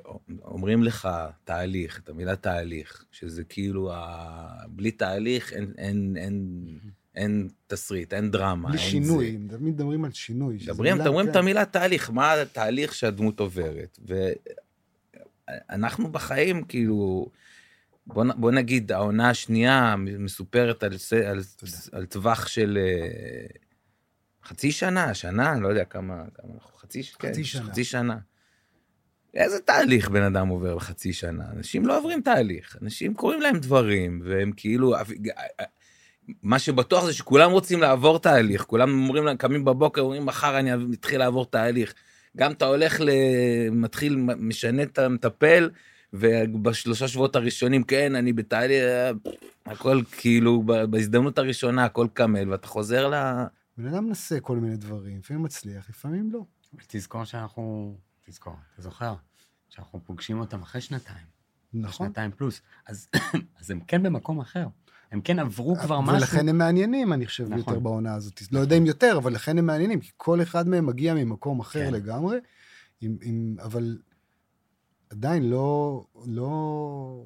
[0.44, 1.08] אומרים לך
[1.44, 4.66] תהליך, את המילה תהליך, שזה כאילו, ה...
[4.68, 6.64] בלי תהליך אין, אין, אין,
[7.14, 8.68] אין תסריט, אין דרמה.
[8.68, 9.58] בלי אין שינוי, זה.
[9.58, 10.58] תמיד מדברים על שינוי.
[10.62, 11.30] מדברים, אומרים כן.
[11.30, 13.98] את המילה תהליך, מה התהליך שהדמות עוברת.
[15.48, 17.26] ואנחנו בחיים, כאילו,
[18.06, 20.92] בוא, בוא נגיד, העונה השנייה מסופרת על,
[21.26, 21.40] על,
[21.92, 23.46] על טווח של אה,
[24.44, 27.64] חצי שנה, שנה, אני לא יודע כמה, כמה חצי, כן, חצי שנה.
[27.64, 28.18] חצי שנה.
[29.34, 31.44] איזה תהליך בן אדם עובר בחצי שנה?
[31.56, 34.94] אנשים לא עוברים תהליך, אנשים קוראים להם דברים, והם כאילו...
[36.42, 40.76] מה שבטוח זה שכולם רוצים לעבור תהליך, כולם אומרים להם, קמים בבוקר, אומרים, מחר אני
[40.76, 41.94] מתחיל לעבור תהליך.
[42.36, 43.10] גם אתה הולך ל...
[43.70, 45.70] מתחיל, משנה את המטפל,
[46.12, 48.84] ובשלושה שבועות הראשונים, כן, אני בתהליך,
[49.66, 53.14] הכל כאילו, בהזדמנות הראשונה, הכל קמל, ואתה חוזר ל...
[53.78, 56.40] בן אדם מנסה כל מיני דברים, לפעמים מצליח, לפעמים לא.
[56.86, 57.94] תזכור שאנחנו,
[58.32, 59.14] תזכור, אתה זוכר,
[59.68, 61.26] שאנחנו פוגשים אותם אחרי שנתיים,
[61.74, 62.06] נכון.
[62.06, 63.08] שנתיים פלוס, אז,
[63.60, 64.66] אז הם כן במקום אחר.
[65.12, 66.16] הם כן עברו כבר משהו.
[66.16, 67.58] ולכן הם מעניינים, אני חושב, נכון.
[67.58, 68.42] יותר בעונה הזאת.
[68.52, 71.86] לא יודע אם יותר, אבל לכן הם מעניינים, כי כל אחד מהם מגיע ממקום אחר
[71.86, 71.94] כן.
[71.94, 72.38] לגמרי,
[73.00, 73.98] עם, עם, אבל
[75.10, 77.24] עדיין לא, לא...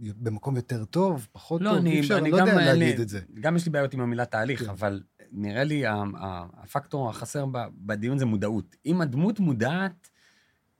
[0.00, 3.08] במקום יותר טוב, פחות לא, טוב, אני, אי אפשר, אני לא גם, יודע להגיד את
[3.08, 3.20] זה.
[3.40, 4.70] גם יש לי בעיות עם המילה תהליך, כן.
[4.70, 5.02] אבל
[5.32, 8.76] נראה לי ה- ה- הפקטור החסר ב- בדיון זה מודעות.
[8.86, 10.08] אם הדמות מודעת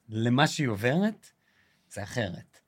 [0.08, 1.26] למה שהיא עוברת,
[1.90, 2.58] זה אחרת.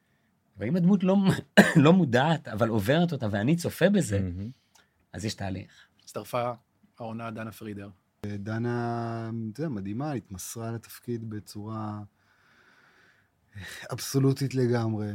[0.57, 1.17] ואם הדמות לא,
[1.85, 4.51] לא מודעת, אבל עוברת אותה, ואני צופה בזה, מהמם.
[5.13, 5.87] אז יש תהליך.
[6.05, 6.53] הצטרפה
[6.99, 7.91] העונה דנה פרידר.
[8.27, 12.03] דנה, אתה יודע, מדהימה, התמסרה לתפקיד בצורה
[13.93, 15.13] אבסולוטית לגמרי.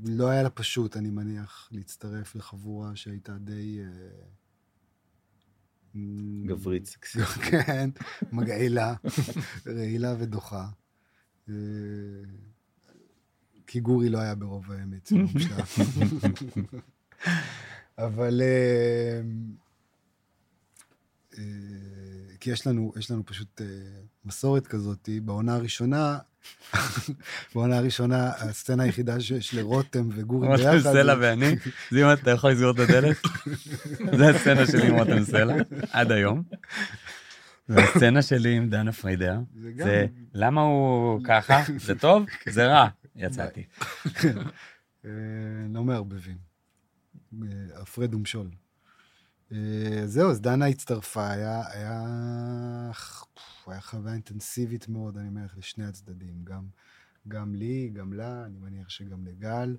[0.00, 3.80] אה, לא היה לה פשוט, אני מניח, להצטרף לחבורה שהייתה די...
[3.80, 4.24] אה,
[6.46, 7.18] גברית סקסי.
[7.50, 7.90] כן,
[8.32, 8.94] מגעילה,
[9.66, 10.68] רעילה ודוחה.
[11.48, 11.54] אה,
[13.66, 15.12] כי גורי לא היה ברוב האמת.
[15.12, 15.58] מושלם.
[17.98, 18.42] אבל...
[21.38, 21.42] אה,
[22.40, 23.66] כי יש לנו, יש לנו פשוט אה,
[24.24, 26.18] מסורת כזאת, בעונה הראשונה,
[27.54, 30.64] בעונה הראשונה, הסצנה היחידה שיש לרותם וגורי ביחד.
[30.64, 31.56] רותם סלע ואני,
[31.92, 33.16] זימה, אתה יכול לסגור את הדלת?
[34.18, 35.54] זה הסצנה שלי עם רותם סלע,
[35.90, 36.42] עד היום.
[37.68, 39.38] והסצנה שלי עם דנה פרידר,
[39.76, 41.62] זה למה הוא ככה?
[41.76, 42.26] זה טוב?
[42.50, 42.88] זה רע.
[43.16, 43.62] יצאתי.
[45.74, 46.36] לא מערבבים.
[47.42, 48.46] אה, הפרד ומשול.
[49.52, 52.02] אה, זהו, אז דנה הצטרפה, היה, היה,
[53.66, 56.44] היה חוויה אינטנסיבית מאוד, אני מניח, לשני הצדדים.
[56.44, 56.66] גם,
[57.28, 59.76] גם לי, גם לה, אני מניח שגם לגל.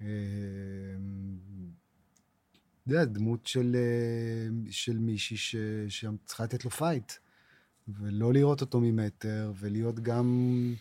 [0.00, 0.06] אה,
[2.82, 5.36] אתה יודע, דמות של, אה, של מישהי
[5.88, 7.12] שצריכה לתת לו פייט,
[7.88, 10.74] ולא לראות אותו ממטר, ולהיות גם...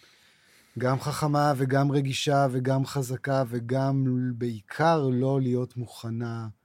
[0.80, 4.06] גם חכמה וגם רגישה וגם חזקה וגם
[4.38, 6.61] בעיקר לא להיות מוכנה, אה,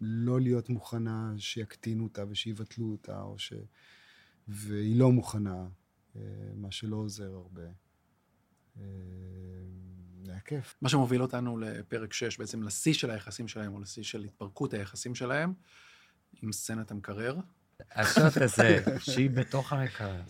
[0.00, 3.52] לא להיות מוכנה שיקטינו אותה ושיבטלו אותה, או ש...
[4.48, 5.66] והיא לא מוכנה,
[6.16, 6.20] אה,
[6.56, 7.62] מה שלא עוזר הרבה.
[8.80, 8.84] אה,
[10.24, 10.76] זה היה כיף.
[10.82, 15.14] מה שמוביל אותנו לפרק 6, בעצם לשיא של היחסים שלהם, או לשיא של התפרקות היחסים
[15.14, 15.52] שלהם,
[16.42, 17.36] עם סצנת המקרר.
[17.90, 20.22] השוט הזה, שהיא בתוך המקרר,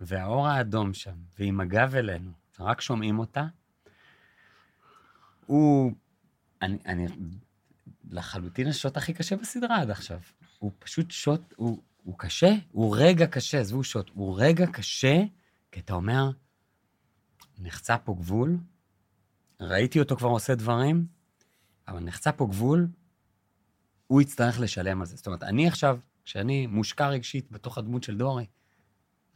[0.00, 2.30] והאור האדום שם, ועם הגב אלינו,
[2.60, 3.46] רק שומעים אותה,
[5.46, 5.92] הוא...
[6.62, 7.06] אני, אני...
[8.10, 10.20] לחלוטין השוט הכי קשה בסדרה עד עכשיו.
[10.58, 15.22] הוא פשוט שוט, הוא, הוא קשה, הוא רגע קשה, עזבו שוט, הוא רגע קשה,
[15.72, 16.30] כי אתה אומר,
[17.58, 18.58] נחצה פה גבול,
[19.60, 21.06] ראיתי אותו כבר עושה דברים,
[21.88, 22.88] אבל נחצה פה גבול,
[24.06, 25.16] הוא יצטרך לשלם על זה.
[25.16, 28.46] זאת אומרת, אני עכשיו, כשאני מושקע רגשית בתוך הדמות של דורי,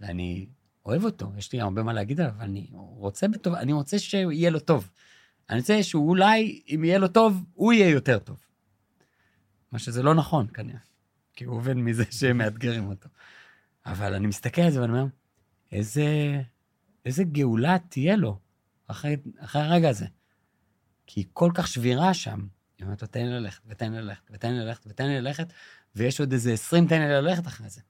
[0.00, 0.46] ואני
[0.86, 4.60] אוהב אותו, יש לי הרבה מה להגיד עליו, אני רוצה בטוב, אני רוצה שיהיה לו
[4.60, 4.90] טוב.
[5.50, 8.46] אני רוצה שאולי, אם יהיה לו טוב, הוא יהיה יותר טוב.
[9.72, 10.78] מה שזה לא נכון, כנראה.
[11.32, 13.08] כי הוא עובד מזה שהם מאתגרים אותו.
[13.86, 15.06] אבל אני מסתכל על זה ואני אומר,
[15.72, 16.40] איזה,
[17.04, 18.38] איזה גאולה תהיה לו
[18.86, 20.06] אחרי, אחרי הרגע הזה.
[21.06, 22.46] כי היא כל כך שבירה שם.
[22.78, 25.52] היא אומרת לו, תן לי ללכת, ותן לי ללכת, ותן לי ללכת, ותן לי ללכת,
[25.96, 27.80] ויש עוד איזה 20 תן לי ללכת אחרי זה.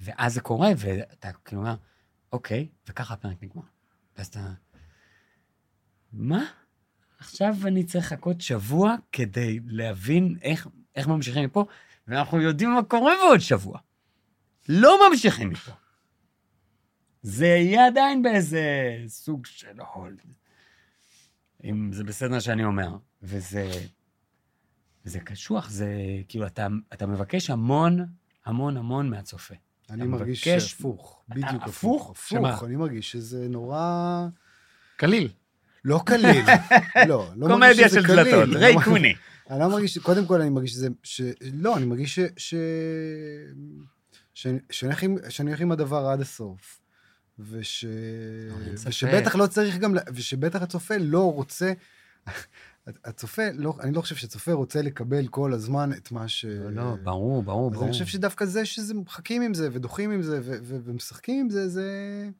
[0.00, 1.74] ואז זה קורה, ואתה כאילו אומר,
[2.32, 3.62] אוקיי, וככה הפרק נגמר.
[4.16, 4.52] ואז אתה...
[6.12, 6.44] מה?
[7.18, 11.64] עכשיו אני צריך לחכות שבוע כדי להבין איך, איך ממשיכים מפה,
[12.08, 13.78] ואנחנו יודעים מה קורה בעוד שבוע.
[14.68, 15.72] לא ממשיכים מפה.
[17.22, 18.64] זה יהיה עדיין באיזה
[19.06, 20.20] סוג של הולד.
[21.64, 22.96] אם זה בסדר שאני אומר.
[23.22, 23.70] וזה...
[25.04, 25.88] וזה קשוח, זה
[26.28, 28.06] כאילו, אתה, אתה מבקש המון,
[28.46, 29.54] המון, המון מהצופה.
[29.90, 32.10] אני מרגיש מבקש- הפוך, בדיוק הפוך?
[32.10, 32.28] הפוך.
[32.28, 32.50] שמה?
[32.50, 34.26] הפוך, אני מרגיש שזה נורא...
[34.96, 35.28] קליל.
[35.84, 36.44] לא קליל.
[37.08, 38.16] לא, לא מרגיש קומדיה שזה של קליל.
[38.24, 39.14] דלתות, אני ריי לא- קוני.
[39.50, 41.22] אני לא מרגיש, קודם כל אני מרגיש שזה, ש...
[41.54, 42.20] לא, אני מרגיש ש...
[42.36, 42.54] ש...
[44.34, 44.46] ש...
[44.70, 46.80] שאני הולך עם- הדבר עד הסוף.
[47.38, 47.84] וש...
[48.86, 51.72] ושבטח לא צריך גם, ושבטח הצופה לא רוצה,
[53.04, 56.44] הצופה, לא, אני לא חושב שהצופה רוצה לקבל כל הזמן את מה ש...
[56.44, 57.84] לא, לא, ברור, ברור, ברור.
[57.84, 61.84] אני חושב שדווקא זה שזה מחכים עם זה, ודוחים עם זה, ומשחקים עם זה, זה...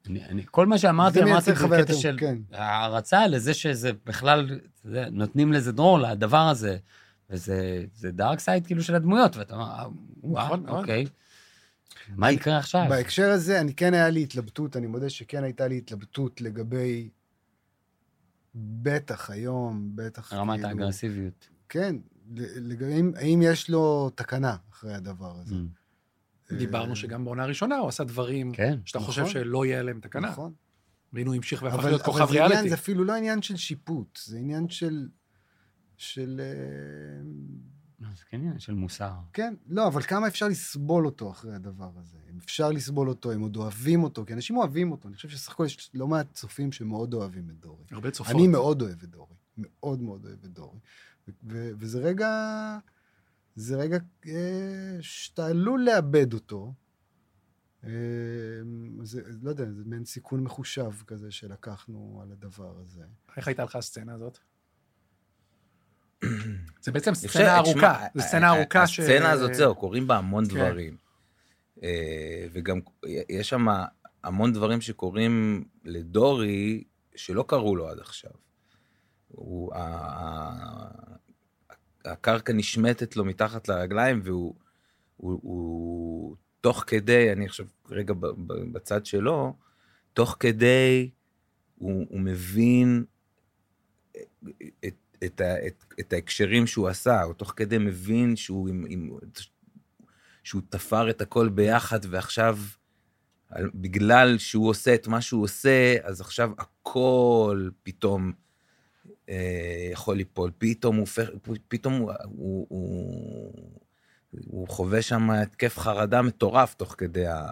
[0.09, 2.37] אני, אני, כל מה שאמרתי, זה אמרתי בקטע של כן.
[2.51, 6.77] הערצה לזה שזה בכלל, יודע, נותנים לזה דרור לדבר הזה,
[7.29, 9.85] וזה זה דארק סייד כאילו של הדמויות, ואתה אומר, אה,
[10.23, 10.79] וואו, נכון מאוד.
[10.79, 11.05] אוקיי.
[12.15, 12.85] מה יקרה עכשיו?
[12.89, 17.09] בהקשר הזה, אני כן היה לי התלבטות, אני מודה שכן הייתה לי התלבטות לגבי...
[18.55, 21.49] בטח היום, בטח רמת כאילו- האגרסיביות.
[21.69, 21.95] כן,
[22.35, 25.55] לגבי האם- יש לו תקנה אחרי הדבר הזה.
[25.55, 26.53] Mm.
[26.57, 28.79] דיברנו שגם בעונה הראשונה הוא עשה דברים כן.
[28.85, 29.09] שאתה נכון.
[29.09, 30.29] חושב שלא יהיה להם תקנה.
[30.29, 30.53] נכון.
[31.13, 32.69] והנה הוא המשיך והפך אבל, להיות אבל כוכב זה, עניין, ריאליטי.
[32.69, 35.07] זה אפילו לא עניין של שיפוט, זה עניין של...
[35.97, 36.41] של...
[38.15, 39.13] זה כן עניין של מוסר.
[39.33, 42.17] כן, לא, אבל כמה אפשר לסבול אותו אחרי הדבר הזה?
[42.31, 45.07] אם אפשר לסבול אותו, אם עוד אוהבים אותו, כי אנשים אוהבים אותו.
[45.07, 47.85] אני חושב שסך הכל יש לא מעט צופים שמאוד אוהבים את דורי.
[47.91, 48.35] הרבה צופות.
[48.35, 50.79] אני מאוד אוהב את דורי, מאוד מאוד אוהב את דורי.
[51.27, 52.29] ו- ו- וזה רגע,
[53.55, 53.97] זה רגע
[54.27, 56.73] אה, שאתה עלול לאבד אותו.
[57.83, 57.89] אה,
[59.03, 63.03] זה, לא יודע, זה מעין סיכון מחושב כזה שלקחנו על הדבר הזה.
[63.37, 64.39] איך הייתה לך הסצנה הזאת?
[66.81, 68.05] זה בעצם סצנה ארוכה.
[68.15, 68.99] זו סצנה ארוכה ש...
[68.99, 70.55] הסצנה הזאת, זהו, קורים בה המון כן.
[70.55, 70.97] דברים.
[71.83, 72.79] אה, וגם
[73.29, 73.65] יש שם
[74.23, 76.83] המון דברים שקורים לדורי
[77.15, 78.31] שלא קרו לו עד עכשיו.
[79.27, 79.71] הוא,
[82.05, 84.55] הקרקע נשמטת לו מתחת לרגליים והוא
[85.17, 88.13] הוא, הוא, תוך כדי, אני עכשיו רגע
[88.71, 89.53] בצד שלו,
[90.13, 91.09] תוך כדי
[91.75, 93.05] הוא, הוא מבין
[94.85, 99.09] את, את, ה- את, את ההקשרים שהוא עשה, הוא תוך כדי מבין שהוא, עם, עם,
[100.43, 102.57] שהוא תפר את הכל ביחד ועכשיו,
[103.49, 108.31] על- בגלל שהוא עושה את מה שהוא עושה, אז עכשיו הכל פתאום
[109.29, 110.51] אה, יכול ליפול.
[110.57, 111.07] פתאום הוא
[111.67, 113.79] פתאום הוא, הוא, הוא,
[114.45, 117.45] הוא חווה שם התקף חרדה מטורף תוך כדי ה...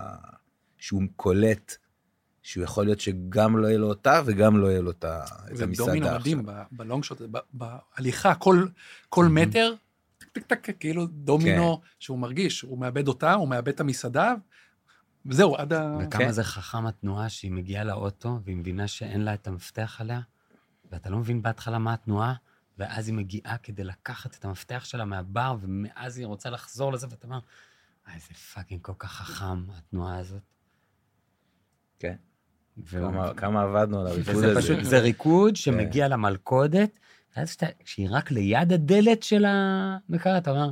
[0.77, 1.75] שהוא קולט
[2.43, 5.57] שהוא יכול להיות שגם לא יהיה לו אותה וגם לא יהיה לו את ה- את
[5.57, 6.07] זה המסעדה דומינו.
[6.19, 8.67] מדהים ב- בלונג שוט, ב- בהליכה, כל-
[9.09, 9.29] כל Mhm.
[9.29, 9.73] מטר,
[10.17, 11.61] טק טק טק, כאילו דומינו
[11.99, 14.33] שהוא מרגיש, הוא מאבד אותה, הוא מאבד את המסעדה,
[15.25, 15.97] וזהו, עד ה...
[16.01, 16.31] וכמה כן.
[16.31, 20.21] זה חכם התנועה שהיא מגיעה לאוטו, והיא מבינה שאין לה את המפתח עליה,
[20.91, 22.33] ואתה לא מבין בהתחלה מה התנועה,
[22.77, 27.27] ואז היא מגיעה כדי לקחת את המפתח שלה מהבר, ומאז היא רוצה לחזור לזה, ואתה
[27.27, 27.39] אומר,
[28.13, 30.41] איזה fucking כל כך חכם, התנועה הזאת.
[31.99, 32.15] כן.
[32.85, 34.61] והוא- כמה- כמה עבדנו על הריקוד הזה.
[34.61, 36.99] פשוט, זה ריקוד שמגיע למלכודת,
[37.37, 40.71] ואז כשהיא רק ליד הדלת של המקרר, אתה אומר,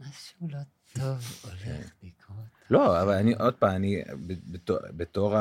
[0.00, 0.58] משהו לא
[0.92, 2.36] טוב הולך לקרות.
[2.70, 4.02] לא, אבל אני, עוד פעם, אני,
[4.96, 5.34] בתור,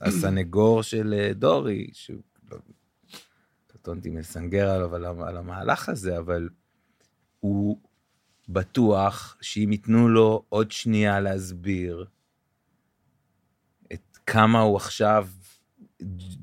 [0.00, 1.90] הסנגור של אה, דורי,
[2.50, 2.56] לא,
[3.66, 6.48] קטונתי מלסנגר עליו על, המהלך הזה, אבל
[7.40, 7.78] הוא
[8.48, 12.06] בטוח שאם ייתנו לו עוד שנייה להסביר
[14.30, 15.28] כמה הוא עכשיו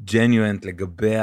[0.04, 1.16] ג'ניואנט לגבי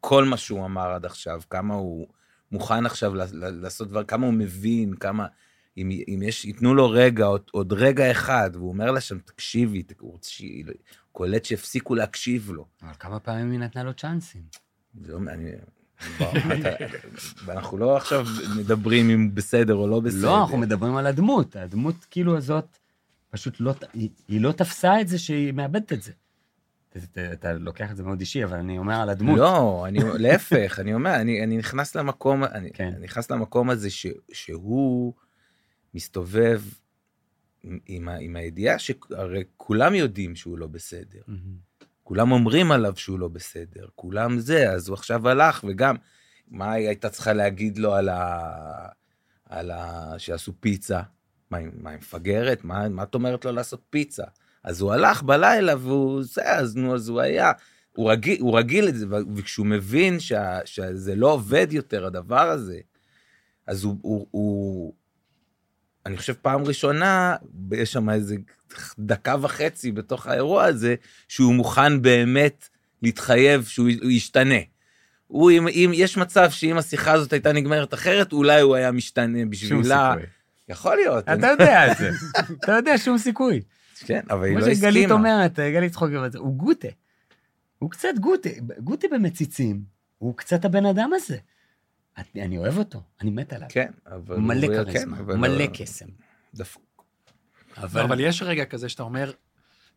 [0.00, 2.06] כל מה שהוא אמר עד עכשיו, כמה הוא
[2.52, 5.26] מוכן עכשיו לעשות דבר, כמה הוא מבין, כמה...
[5.76, 9.82] אם, אם יש, ייתנו לו רגע, עוד, עוד רגע אחד, והוא אומר לה שם, תקשיבי,
[9.98, 10.18] הוא
[11.12, 12.66] קולט שיפסיקו להקשיב לו.
[12.82, 14.42] אבל כמה פעמים היא נתנה לו צ'אנסים?
[15.00, 15.50] זה לא, אני,
[16.18, 16.26] בוא,
[16.60, 16.84] אתה-
[17.48, 18.26] אנחנו לא עכשיו
[18.58, 20.22] מדברים אם בסדר או לא בסדר.
[20.22, 21.56] לא, אנחנו מדברים על הדמות.
[21.56, 22.78] הדמות כאילו הזאת,
[23.30, 26.12] פשוט לא, היא, היא לא תפסה את זה שהיא מאבדת את זה.
[26.96, 29.38] אתה, אתה, לוקח את זה מאוד אישי, אבל אני אומר על הדמות.
[29.38, 32.86] לא, אני, להפך, אני אומר, אני, אני נכנס למקום, אני, כן.
[32.96, 35.14] אני נכנס למקום הזה ש, שהוא
[35.94, 36.62] מסתובב
[37.62, 41.20] עם, עם, ה- עם הידיעה שהרי כולם יודעים שהוא לא בסדר.
[42.02, 45.96] כולם אומרים עליו שהוא לא בסדר, כולם זה, אז הוא עכשיו הלך, וגם,
[46.48, 48.52] מה היא הייתה צריכה להגיד לו על ה...
[49.44, 50.14] על ה...
[50.18, 51.00] שעשו פיצה?
[51.50, 52.64] מה, היא- מפגרת?
[52.64, 54.24] מה, מה את אומרת לו לעשות פיצה?
[54.64, 57.52] אז הוא הלך בלילה והוא זה, אז נו, אז הוא היה.
[57.92, 62.78] הוא רגיל, הוא רגיל לזה, ו- וכשהוא מבין שה, שזה לא עובד יותר, הדבר הזה,
[63.66, 64.94] אז הוא, הוא, הוא,
[66.06, 67.36] אני חושב פעם ראשונה,
[67.72, 68.36] יש שם איזה
[68.98, 70.94] דקה וחצי בתוך האירוע הזה,
[71.28, 72.68] שהוא מוכן באמת
[73.02, 74.54] להתחייב שהוא הוא ישתנה.
[75.26, 79.38] הוא, אם, אם יש מצב שאם השיחה הזאת הייתה נגמרת אחרת, אולי הוא היה משתנה
[79.50, 80.14] בשבילה.
[80.70, 81.24] יכול להיות.
[81.28, 82.10] אתה יודע את זה.
[82.64, 83.60] אתה יודע, שום סיכוי.
[84.06, 85.14] כן, אבל היא כמו לא שגלית הסכימה.
[85.14, 86.88] אומרת, גלית צחוק, הוא גוטה.
[87.78, 88.50] הוא קצת גוטה.
[88.78, 89.82] גוטה במציצים,
[90.18, 91.36] הוא קצת הבן אדם הזה.
[92.36, 93.68] אני אוהב אותו, אני מת עליו.
[93.70, 94.34] כן, אבל...
[94.34, 96.06] הוא מלא כריזמה, כן, אבל- מלא קסם.
[96.54, 97.04] דפוק.
[97.76, 99.32] אבל, אבל יש רגע כזה שאתה אומר,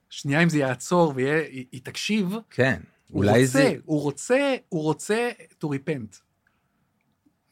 [0.09, 3.73] שנייה אם זה יעצור והיא תקשיב, כן, הוא אולי רוצה, זה...
[3.85, 5.29] הוא רוצה, הוא רוצה
[5.63, 6.19] to repent.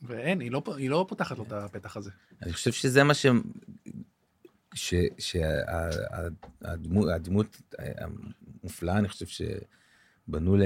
[0.01, 2.11] ואין, היא לא, היא לא פותחת לו את הפתח הזה.
[2.41, 3.25] אני חושב שזה מה ש...
[5.17, 7.07] שהדמות
[8.63, 10.63] המופלאה, אני חושב שבנו ל...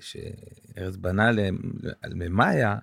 [0.00, 1.50] שארז בנה ל-
[2.02, 2.78] על ממאיה,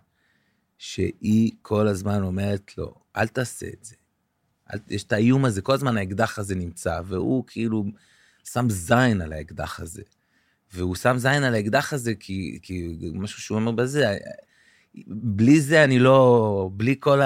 [0.78, 3.96] שהיא כל הזמן אומרת לו, אל תעשה את זה.
[4.74, 4.80] אל...
[4.88, 7.86] יש את האיום הזה, כל הזמן האקדח הזה נמצא, והוא כאילו
[8.44, 10.02] שם זין על האקדח הזה.
[10.74, 14.18] והוא שם זין על האקדח הזה כי, כי משהו שהוא אומר בזה,
[15.08, 17.20] בלי זה אני לא, בלי כל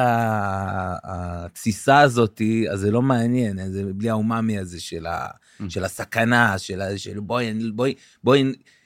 [1.04, 5.28] התסיסה הזאתי, אז זה לא מעניין, זה בלי האומאמי הזה של, ה,
[5.62, 5.70] Mm.
[5.70, 8.44] של הסכנה, של, של בואי, בואי, בואי,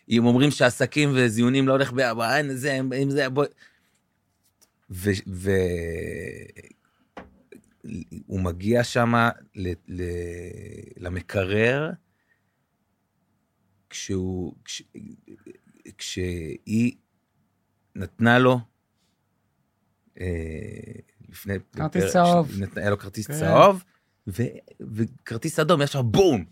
[0.10, 3.48] אם אומרים שעסקים וזיונים לא הולך ביחד, אין זה, אם זה, בואי.
[4.90, 5.10] ו...
[5.28, 5.52] ו...
[8.26, 9.14] הוא מגיע שם
[9.56, 9.74] ל...
[9.88, 10.02] ל...
[10.98, 11.92] למקרר,
[13.90, 14.54] כשהוא...
[14.66, 14.84] כש...
[15.98, 16.96] כשהיא
[17.96, 18.60] נתנה לו,
[21.30, 21.54] לפני...
[21.76, 22.52] כרטיס פרק- צהוב.
[22.76, 23.34] היה לו כרטיס כן.
[23.40, 23.84] צהוב,
[24.28, 24.44] ו...
[24.94, 26.46] וכרטיס אדום, ישר בום!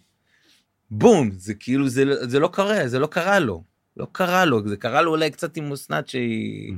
[0.91, 1.31] בום!
[1.31, 3.63] זה כאילו, זה, לא- זה לא קרה, זה לא קרה לו.
[3.97, 6.73] לא קרה לו, זה קרה לו אולי קצת עם אסנת שהיא...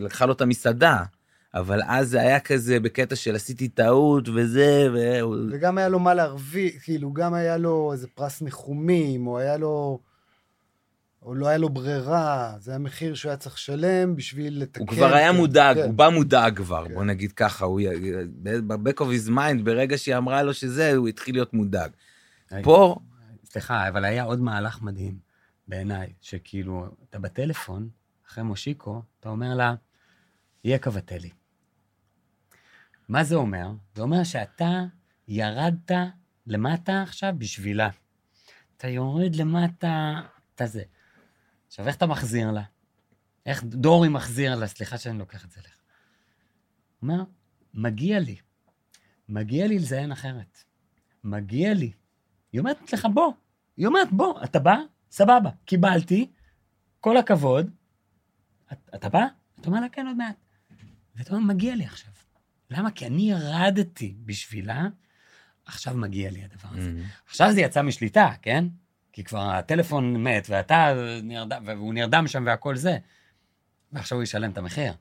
[0.00, 1.02] לקחה לו את המסעדה,
[1.54, 5.36] אבל אז זה היה כזה בקטע של עשיתי טעות וזה, והוא...
[5.52, 10.00] וגם היה לו מה להרוויח, כאילו, גם היה לו איזה פרס ניחומים, או היה לו...
[11.22, 14.80] או לא היה לו ברירה, זה המחיר שהוא היה צריך לשלם בשביל לתקן.
[14.80, 15.82] הוא כבר היה מודאג, כן.
[15.82, 16.94] הוא בא מודאג כבר, כן.
[16.94, 17.80] בוא נגיד ככה, הוא...
[18.42, 21.90] ב-back of his mind, ברגע שהיא אמרה לו שזה, הוא התחיל להיות מודאג.
[22.50, 22.64] היי.
[22.64, 22.96] פה,
[23.44, 25.18] סליחה, אבל היה עוד מהלך מדהים
[25.68, 27.88] בעיניי, שכאילו, אתה בטלפון,
[28.28, 29.74] אחרי מושיקו, אתה אומר לה,
[30.64, 31.30] יהיה קבטלי.
[33.08, 33.70] מה זה אומר?
[33.94, 34.84] זה אומר שאתה
[35.28, 35.90] ירדת
[36.46, 37.88] למטה עכשיו בשבילה.
[38.76, 40.20] אתה יורד למטה,
[40.54, 40.82] אתה זה.
[41.72, 42.62] עכשיו, איך אתה מחזיר לה?
[43.46, 44.66] איך דורי מחזיר לה?
[44.66, 45.76] סליחה שאני לוקח את זה לך.
[47.00, 47.24] הוא אומר,
[47.74, 48.36] מגיע לי.
[49.28, 50.58] מגיע לי לזיין אחרת.
[51.24, 51.92] מגיע לי.
[52.52, 53.32] היא אומרת לך, בוא.
[53.76, 54.76] היא אומרת, בוא, אתה בא?
[55.10, 56.30] סבבה, קיבלתי,
[57.00, 57.70] כל הכבוד.
[58.72, 59.26] "את- אתה בא?
[59.60, 60.36] אתה אומר לה, כן, עוד מעט.
[61.16, 62.12] ואתה אומר, מגיע לי עכשיו.
[62.70, 62.90] למה?
[62.90, 64.86] כי אני ירדתי בשבילה,
[65.64, 66.90] עכשיו מגיע לי הדבר הזה.
[67.26, 68.64] עכשיו זה יצא משליטה, כן?
[69.12, 70.92] כי כבר הטלפון מת, ואתה
[71.22, 72.98] נרדם, והוא נרדם שם והכל זה.
[73.92, 74.92] ועכשיו הוא ישלם את המחיר.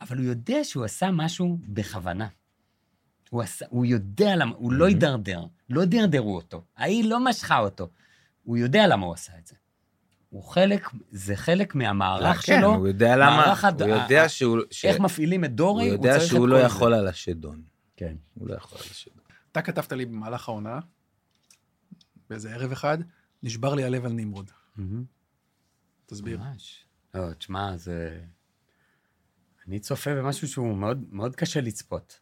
[0.00, 2.28] אבל הוא יודע שהוא עשה משהו בכוונה.
[3.30, 4.88] הוא, עשה, הוא יודע למה, הוא לא Mhm.
[4.88, 6.64] הידרדר, לא דרדרו אותו.
[6.76, 7.88] ההיא לא משכה אותו.
[8.44, 9.54] הוא יודע למה הוא עשה את זה.
[10.30, 14.58] הוא חלק, זה חלק מהמערך כן, שלו, הוא יודע למה, הד- הוא יודע שהוא...
[14.70, 16.66] ש- איך מפעילים את הוא דורי, הוא, יודע צריך את שהוא לא זה.
[16.66, 17.62] יכול על השדון.
[17.96, 18.16] כן.
[18.34, 19.22] הוא לא יכול על השדון.
[19.52, 20.78] אתה כתבת לי במהלך העונה,
[22.30, 22.98] באיזה ערב אחד,
[23.42, 24.50] נשבר לי הלב על נמרוד.
[26.06, 26.38] תסביר.
[26.38, 26.84] ממש.
[27.14, 28.24] לא, תשמע, זה...
[29.66, 32.20] אני צופה במשהו שהוא מאוד, מאוד קשה לצפות.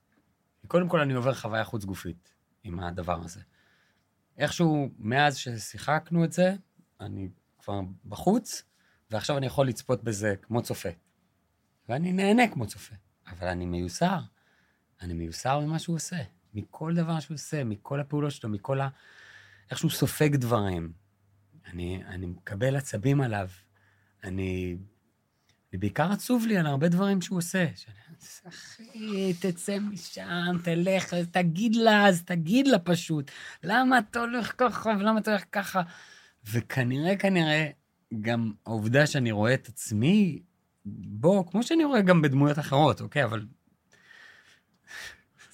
[0.66, 3.40] קודם כל, אני עובר חוויה חוץ גופית עם הדבר הזה.
[4.38, 6.54] איכשהו, מאז ששיחקנו את זה,
[7.00, 8.62] אני כבר בחוץ,
[9.10, 10.88] ועכשיו אני יכול לצפות בזה כמו צופה.
[11.88, 12.94] ואני נהנה כמו צופה,
[13.26, 14.20] אבל אני מיוסר.
[15.00, 16.16] אני מיוסר ממה שהוא עושה,
[16.54, 18.88] מכל דבר שהוא עושה, מכל הפעולות שלו, מכל ה...
[19.70, 20.92] איך שהוא סופג דברים.
[21.72, 23.48] אני, אני מקבל עצבים עליו.
[24.24, 24.76] אני,
[25.72, 27.66] אני בעיקר עצוב לי על הרבה דברים שהוא עושה.
[27.76, 27.94] שאני,
[28.48, 33.30] אחי, תצא משם, תלך, תגיד לה, אז תגיד לה פשוט.
[33.62, 35.82] למה אתה הולך ככה ולמה אתה הולך ככה?
[36.52, 37.70] וכנראה, כנראה,
[38.20, 40.42] גם העובדה שאני רואה את עצמי
[40.84, 43.24] בו, כמו שאני רואה גם בדמויות אחרות, אוקיי?
[43.24, 43.40] אבל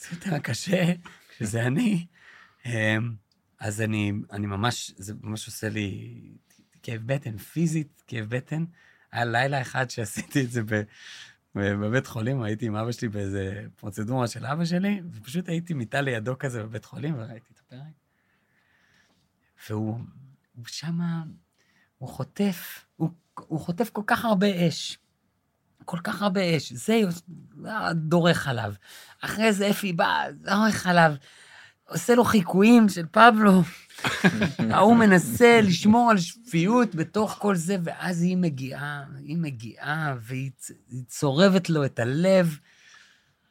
[0.00, 0.92] זה יותר קשה
[1.28, 2.06] כשזה אני.
[3.61, 6.20] אז אני, אני ממש, זה ממש עושה לי
[6.82, 8.64] כאב בטן, פיזית כאב בטן.
[9.12, 10.82] היה לילה אחד שעשיתי את זה ב,
[11.54, 16.38] בבית חולים, הייתי עם אבא שלי באיזה פרוצדורה של אבא שלי, ופשוט הייתי מיטה לידו
[16.38, 17.80] כזה בבית חולים, וראיתי את הפרק.
[19.68, 20.00] והוא
[20.56, 21.22] הוא שמה,
[21.98, 24.98] הוא חוטף, הוא, הוא חוטף כל כך הרבה אש.
[25.84, 27.00] כל כך הרבה אש, זה
[27.94, 28.74] דורך עליו.
[29.20, 31.14] אחרי זה אפי בא, דורך עליו,
[31.91, 33.62] עושה לו חיקויים של פבלו.
[34.70, 40.51] ההוא מנסה לשמור על שפיות בתוך כל זה, ואז היא מגיעה, היא מגיעה, והיא
[41.07, 42.59] צורבת לו את הלב,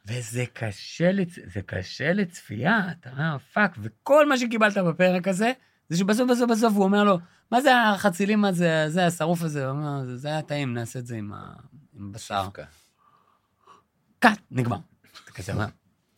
[0.06, 1.34] וזה קשה, לצ...
[1.54, 5.52] זה קשה לצפייה, אתה אומר, fuck, וכל מה שקיבלת בפרק הזה,
[5.88, 7.18] זה שבסוף בסוף בסוף הוא אומר לו,
[7.52, 9.66] מה זה החצילים הזה, זה השרוף הזה?
[9.66, 11.52] הוא אומר, "זה- זה היה טעים, נעשה את זה עם, ה...
[11.94, 12.42] עם בשר.
[12.44, 12.64] דווקא.
[14.18, 14.78] קאט, נגמר.
[15.24, 15.66] אתה כזה אומר,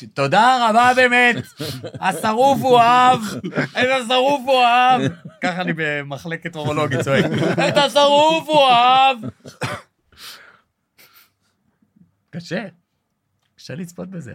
[0.07, 1.37] תודה רבה באמת,
[2.01, 3.21] השרוף הוא אהב,
[3.77, 5.03] איזה שרוף הוא אהב.
[5.41, 7.25] ככה אני במחלקת אורולוגית צועק,
[7.69, 9.19] את השרוף הוא אהב.
[12.31, 12.67] קשה,
[13.57, 14.33] קשה לצפות בזה.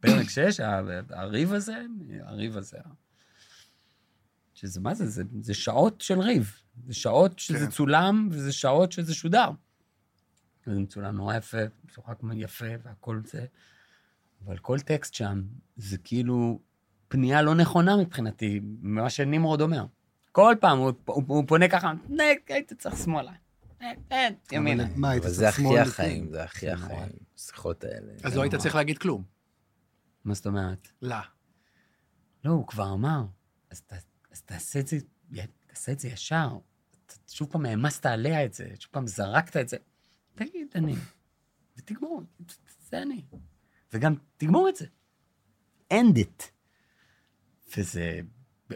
[0.00, 0.60] פרק 6,
[1.10, 1.82] הריב הזה,
[2.22, 2.78] הריב הזה,
[4.54, 5.06] שזה מה זה?
[5.06, 6.60] זה, זה שעות של ריב.
[6.86, 7.70] זה שעות שזה כן.
[7.70, 9.50] צולם, וזה שעות שזה שודר.
[10.66, 13.46] וזה מצולם נורא יפה, משוחק יפה והכל זה.
[14.44, 15.42] אבל כל טקסט שם,
[15.76, 16.60] זה כאילו
[17.08, 19.86] פנייה לא נכונה מבחינתי, ממה שנמרוד אומר.
[20.32, 23.32] כל פעם הוא, הוא, הוא פונה ככה, "נה, היית צריך שמאלה.
[24.12, 24.84] אה, ימינה.
[24.96, 26.30] מה, היית צריך זה הכי שמאל החיים?
[26.30, 27.08] זה הכי החיים.
[27.36, 28.12] השיחות האלה.
[28.22, 28.54] אז לא היית.
[28.54, 29.22] צריך להגיד כלום.
[30.24, 30.88] מה זאת אומרת?
[31.02, 31.16] לא.
[32.44, 33.24] לא, הוא כבר אמר.
[33.70, 33.82] אז,
[34.44, 34.98] תעשה את זה,
[35.66, 36.58] תעשה את זה ישר.
[37.28, 39.76] שוב פעם העמסת עליה את זה, שוב פעם זרקת את זה.
[40.34, 40.94] תגיד, אני.
[41.76, 42.22] ותגמור,
[42.90, 43.24] זה אני.
[43.92, 44.86] וגם תגמור את זה.
[45.92, 46.42] end it.
[47.76, 48.20] וזה,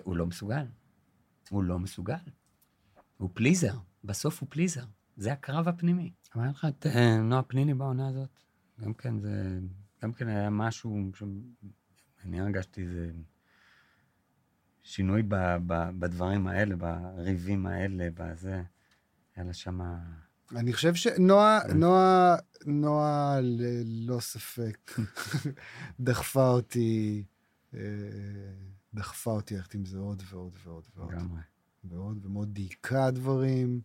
[0.02, 0.66] הוא לא מסוגל.
[1.50, 2.14] הוא לא מסוגל.
[3.16, 3.78] הוא פליזר.
[4.04, 4.84] בסוף הוא פליזר.
[5.16, 6.12] זה הקרב הפנימי.
[6.36, 8.28] אמר לך את אה, נועה פניני בעונה הזאת?
[8.80, 9.60] גם כן, זה...
[10.02, 13.12] גם כן היה משהו שאני הרגשתי זה
[14.82, 15.34] שינוי ב,
[15.66, 18.62] ב, בדברים האלה, בריבים האלה, בזה.
[19.36, 19.98] היה לה שמה...
[20.56, 21.76] אני חושב שנועה, כן.
[21.78, 22.36] נועה,
[22.66, 24.90] נועה ללא ספק
[26.00, 27.24] דחפה אותי,
[27.74, 27.80] אה,
[28.94, 31.12] דחפה אותי ללכת עם זה עוד ועוד ועוד ועוד.
[31.12, 31.40] לגמרי.
[31.84, 33.80] ועוד, ומאוד דייקה דברים,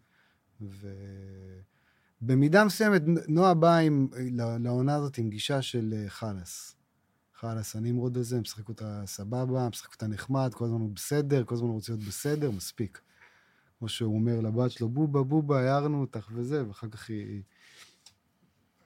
[2.22, 4.08] ובמידה מסוימת נועה באה עם,
[4.60, 6.76] לעונה הזאת עם גישה של אה, חלאס.
[7.40, 11.68] חלאס, הנמרוד הזה, משחק אותה סבבה, משחק אותה נחמד, כל הזמן הוא בסדר, כל הזמן
[11.68, 13.02] הוא רוצה להיות בסדר, מספיק.
[13.80, 17.44] כמו שהוא אומר לבת שלו, בובה, בובה, הערנו אותך וזה, ואחר כך היא...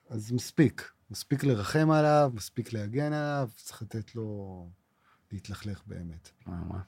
[0.10, 0.92] אז מספיק.
[1.12, 4.70] מספיק לרחם עליו, מספיק להגן עליו, צריך לתת לו
[5.32, 6.30] להתלכלך באמת.
[6.48, 6.82] ממש.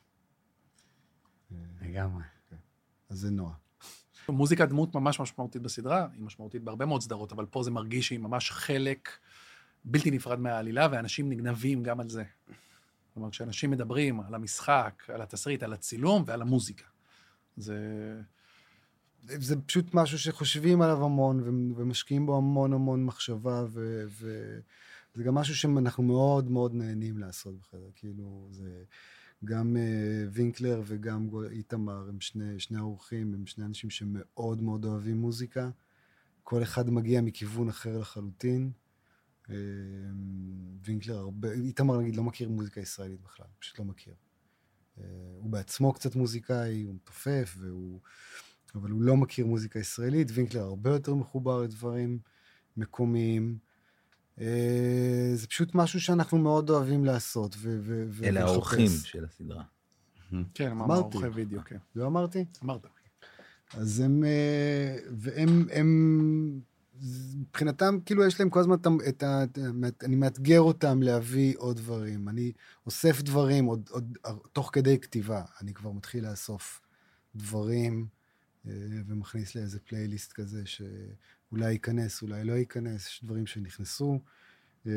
[1.52, 2.24] אה, לגמרי.
[3.10, 3.54] אז זה נועה.
[4.30, 8.20] מוזיקה דמות ממש משמעותית בסדרה, היא משמעותית בהרבה מאוד סדרות, אבל פה זה מרגיש שהיא
[8.20, 9.10] ממש חלק
[9.86, 12.24] בלתי נפרד מהעלילה, ואנשים נגנבים גם על זה.
[13.14, 16.86] כלומר, כשאנשים מדברים על המשחק, על התסריט, על הצילום ועל המוזיקה.
[17.58, 17.78] זה...
[19.22, 21.44] זה פשוט משהו שחושבים עליו המון,
[21.76, 27.90] ומשקיעים בו המון המון מחשבה, ו- וזה גם משהו שאנחנו מאוד מאוד נהנים לעשות בחדר.
[27.96, 28.84] כאילו, זה...
[29.46, 35.18] גם uh, וינקלר וגם איתמר הם שני, שני האורחים, הם שני אנשים שמאוד מאוד אוהבים
[35.18, 35.70] מוזיקה.
[36.44, 38.72] כל אחד מגיע מכיוון אחר לחלוטין.
[39.50, 39.56] אה,
[40.82, 44.14] וינקלר הרבה, איתמר נגיד לא מכיר מוזיקה ישראלית בכלל, פשוט לא מכיר.
[45.00, 45.06] אה,
[45.38, 48.00] הוא בעצמו קצת מוזיקאי, הוא מתופף, והוא...
[48.76, 50.28] אבל הוא לא מכיר מוזיקה ישראלית.
[50.32, 52.20] וינקלר הרבה יותר מחובר לדברים
[52.78, 53.58] מקומיים.
[54.42, 57.56] אה, זה פשוט משהו שאנחנו מאוד אוהבים לעשות.
[57.60, 58.54] ו- ו- ו- אלה ולחפש.
[58.54, 59.64] האורחים של הסדרה.
[60.54, 61.18] כן, אמרנו אמרתי.
[61.18, 61.78] עורכי וידאו, כן.
[61.96, 62.46] לא אמרתי?
[62.64, 62.86] אמרת.
[63.74, 66.62] אז הם, אה, והם, הם,
[67.36, 69.44] מבחינתם, כאילו, יש להם כל הזמן את ה- את ה...
[69.88, 72.30] את אני מאתגר אותם להביא עוד דברים.
[72.30, 72.52] אני
[72.86, 74.18] אוסף דברים עוד, עוד,
[74.52, 75.44] תוך כדי כתיבה.
[75.62, 76.82] אני כבר מתחיל לאסוף
[77.36, 78.08] דברים,
[78.68, 78.72] אה,
[79.08, 84.20] ומכניס לאיזה פלייליסט כזה שאולי ייכנס, אולי לא ייכנס, יש דברים שנכנסו.
[84.88, 84.92] אה,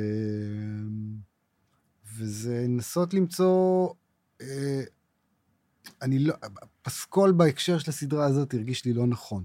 [2.17, 3.89] וזה לנסות למצוא...
[4.41, 4.83] אה,
[6.03, 6.35] אני לא...
[6.85, 9.45] הפסקול בהקשר של הסדרה הזאת הרגיש לי לא נכון.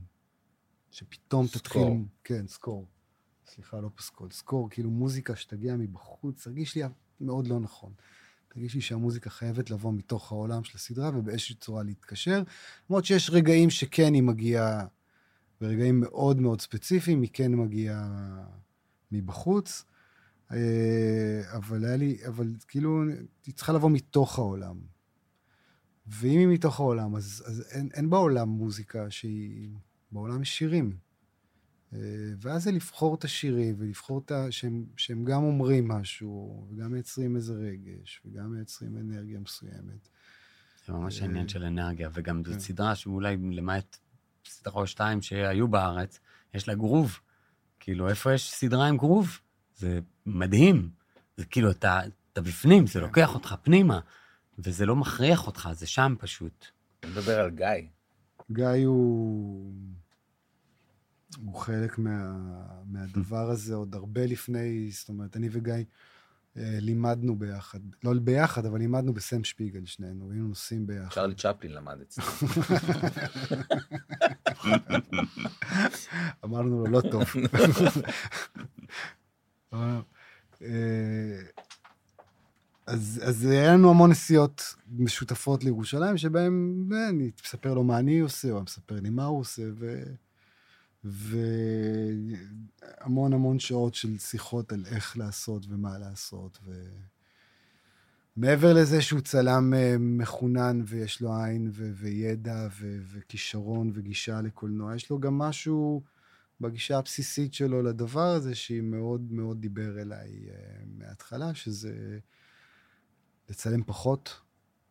[0.92, 1.62] שפתאום סקור.
[1.62, 1.84] תתחיל...
[2.24, 2.88] כן, סקור.
[3.48, 4.32] סליחה, לא פסקול.
[4.32, 6.84] סקור, כאילו מוזיקה שתגיע מבחוץ, הרגיש לי
[7.22, 7.94] מאוד לא נכון.
[8.56, 12.44] הרגיש לי שהמוזיקה חייבת לבוא מתוך העולם של הסדרה ובאיזושהי צורה להתקשר.
[12.90, 14.86] למרות שיש רגעים שכן היא מגיעה,
[15.62, 18.08] ברגעים מאוד מאוד ספציפיים, היא כן מגיעה
[19.12, 19.86] מבחוץ.
[20.52, 23.04] אה, אבל היה לי, אבל כאילו,
[23.46, 24.80] היא צריכה לבוא מתוך העולם.
[26.08, 29.70] ואם היא מתוך העולם, אז, אז אין, אין בעולם מוזיקה שהיא...
[30.12, 30.98] בעולם יש שירים.
[31.94, 32.00] אה,
[32.40, 34.52] ואז זה לבחור את השירים, ולבחור את ה...
[34.52, 40.10] שהם, שהם גם אומרים משהו, וגם מייצרים איזה רגש, וגם מייצרים אנרגיה מסוימת.
[40.86, 42.54] זה ממש אה, עניין של אנרגיה, וגם כן.
[42.54, 43.98] זו סדרה שאולי למעט
[44.46, 46.20] סדרה או שתיים שהיו בארץ,
[46.54, 47.20] יש לה גרוב.
[47.80, 49.40] כאילו, איפה יש סדרה עם גרוב?
[49.76, 50.90] זה מדהים.
[51.38, 52.00] זה כאילו, אתה,
[52.34, 54.00] אתה בפנים, זה לוקח אותך פנימה,
[54.60, 56.66] וזה לא מכריח אותך, זה שם פשוט.
[57.04, 57.88] אני מדבר על גיא.
[58.52, 59.74] גיא הוא...
[61.38, 62.34] הוא חלק מה,
[62.86, 65.74] מהדבר הזה עוד הרבה לפני, זאת אומרת, אני וגיא
[66.58, 71.16] אה, לימדנו ביחד, לא ביחד, אבל לימדנו בסם שפיגל שנינו, היינו נוסעים ביחד.
[71.16, 72.26] צ'רלי צ'פלין למד אצלי.
[76.46, 77.24] אמרנו לו, לא טוב.
[79.74, 80.02] אה,
[82.86, 88.20] אז, אז היה לנו המון נסיעות משותפות לירושלים, שבהם אה, אני מספר לו מה אני
[88.20, 90.04] עושה, הוא מספר לי מה הוא עושה, ו...
[91.04, 92.34] והמון
[93.34, 96.60] המון שעות של שיחות על איך לעשות ומה לעשות.
[96.66, 96.90] ו...
[98.36, 104.96] מעבר לזה שהוא צלם אה, מחונן ויש לו עין ו- וידע ו- וכישרון וגישה לקולנוע,
[104.96, 106.04] יש לו גם משהו
[106.62, 110.54] בגישה הבסיסית שלו לדבר הזה, שהיא מאוד מאוד דיבר אליי uh,
[110.98, 112.20] מההתחלה, שזה
[113.50, 114.42] לצלם פחות,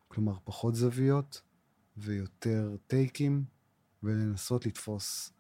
[0.09, 1.43] כלומר פחות זוויות
[1.97, 3.45] ויותר טייקים,
[4.03, 5.33] ולנסות לתפוס,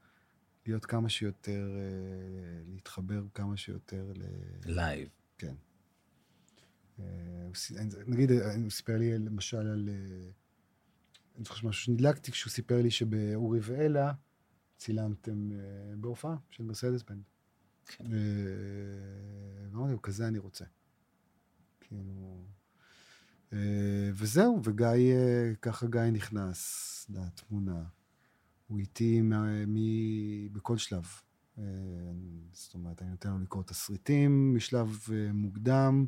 [0.66, 4.22] להיות כמה שיותר, uh, להתחבר כמה שיותר ל...
[4.64, 5.08] live.
[5.38, 5.54] כן.
[7.00, 9.88] אה, נגיד, אה, הוא סיפר לי למשל על...
[9.88, 10.30] אה,
[11.36, 14.12] אני זוכר משהו שנדלקתי כשהוא סיפר לי שבאורי ואלה
[14.76, 17.22] צילמתם אה, בהופעה של מרסדס בנד.
[17.86, 18.04] כן.
[18.12, 18.18] אה,
[19.72, 20.64] ואמרתי לו, כזה אני רוצה.
[21.80, 22.44] כאילו...
[23.52, 27.84] אה, וזהו, וגיא, אה, ככה גיא נכנס לתמונה.
[28.70, 31.04] הוא איתי מה- מ- בכל שלב.
[31.58, 31.64] אה,
[32.52, 36.06] זאת אומרת, אני נותן לו לקרוא תסריטים משלב אה, מוקדם,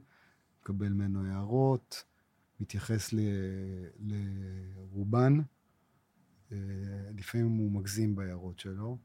[0.63, 2.05] מקבל ממנו הערות,
[2.61, 3.19] מתייחס ל,
[3.99, 5.39] לרובן.
[6.53, 6.57] אה,
[7.17, 8.99] לפעמים הוא מגזים בהערות שלו.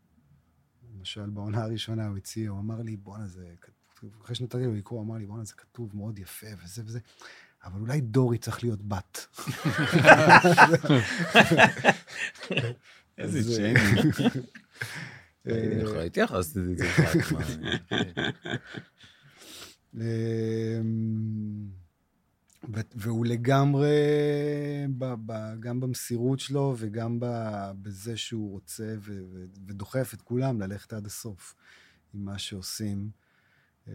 [0.97, 3.55] למשל, בעונה הראשונה הוא הציע, הוא אמר לי, בואנה, זה
[4.21, 6.99] אחרי שנתתי לו לקרוא, הוא אמר לי, בואנה, זה כתוב מאוד יפה וזה וזה,
[7.63, 9.27] אבל אולי דורי צריך להיות בת.
[13.17, 14.13] איזה שיימינג.
[15.47, 17.33] אה, יכול- הייתי יכול לעשות את זה איתך.
[17.33, 17.41] מה,
[19.93, 21.67] אמ,
[22.95, 23.95] והוא לגמרי,
[24.97, 30.61] ב- ב- גם במסירות שלו וגם ב- בזה שהוא רוצה ו- ו- ודוחף את כולם
[30.61, 31.55] ללכת עד הסוף
[32.13, 33.09] עם מה שעושים.
[33.87, 33.93] אה,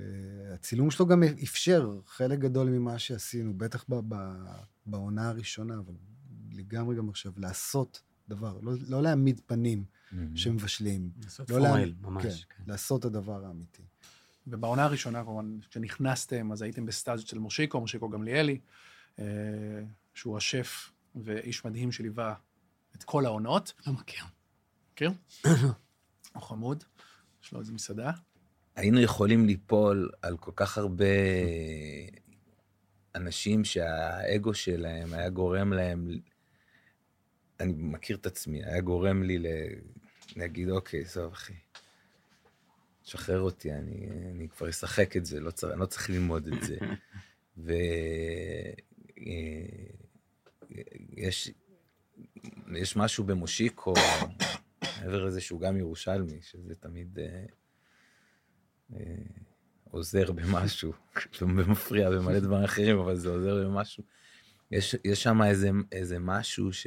[0.54, 4.46] הצילום שלו גם אפשר חלק גדול ממה שעשינו, בטח ב- ב-
[4.86, 5.94] בעונה הראשונה, אבל
[6.52, 8.02] לגמרי גם עכשיו, לעשות
[8.34, 9.84] דבר, לא, לא להעמיד פנים
[10.34, 12.24] שמבשלים, לעשות לא פורל, להעמיד- ממש.
[12.24, 12.62] כן, כן.
[12.66, 13.82] לעשות את הדבר האמיתי.
[14.46, 18.58] ובעונה הראשונה, כמובן, כשנכנסתם, אז הייתם בסטאז' של מושיקו, מושיקו גמליאלי,
[19.18, 19.24] אה,
[20.14, 20.90] שהוא השף
[21.24, 22.34] ואיש מדהים שליווה
[22.96, 23.72] את כל העונות.
[23.86, 24.24] לא מכיר.
[24.92, 25.10] מכיר?
[26.32, 26.84] הוא חמוד,
[27.44, 28.10] יש לו איזה מסעדה.
[28.76, 31.04] היינו יכולים ליפול על כל כך הרבה
[33.14, 36.08] אנשים שהאגו שלהם היה גורם להם,
[37.62, 39.38] אני מכיר את עצמי, היה גורם לי
[40.36, 41.52] להגיד, אוקיי, טוב, אחי,
[43.02, 46.62] שחרר אותי, אני, אני כבר אשחק את זה, לא צריך, אני לא צריך ללמוד את
[46.62, 46.76] זה.
[51.16, 51.50] ויש
[52.76, 53.94] יש משהו במושיקו,
[55.00, 57.18] מעבר לזה שהוא גם ירושלמי, שזה תמיד...
[57.18, 57.44] אה,
[58.94, 59.14] אה,
[59.90, 60.92] עוזר במשהו,
[61.40, 64.04] ומפריע במלא דברים אחרים, אבל זה עוזר במשהו.
[64.72, 66.86] יש, יש שם איזה, איזה משהו ש...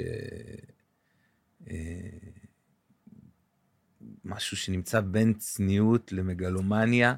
[1.69, 2.09] אה,
[4.25, 7.15] משהו שנמצא בין צניעות למגלומניה,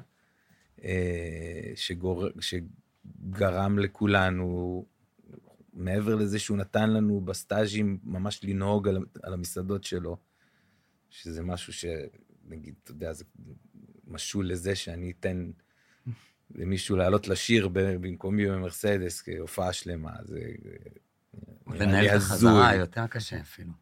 [0.84, 4.84] אה, שגור, שגרם לכולנו,
[5.72, 10.16] מעבר לזה שהוא נתן לנו בסטאז'ים ממש לנהוג על, על המסעדות שלו,
[11.10, 13.24] שזה משהו שנגיד, אתה יודע, זה
[14.06, 15.50] משול לזה שאני אתן
[16.54, 20.40] למישהו לעלות לשיר במקומי במרסדס כהופעה שלמה, זה
[21.66, 22.12] לנהל את.
[22.12, 23.72] החזרה יותר קשה אפילו.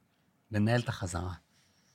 [0.52, 1.32] לנהל את החזרה.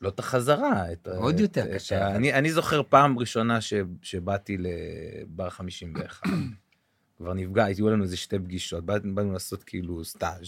[0.01, 0.91] לא את החזרה.
[0.91, 2.15] את עוד את- יותר את קשה, ה- אבל.
[2.15, 6.27] אני, אני זוכר פעם ראשונה ש, שבאתי לבר 51.
[7.17, 10.47] כבר נפגע, היו לנו איזה שתי פגישות, באנו, באנו לעשות כאילו סטאז'.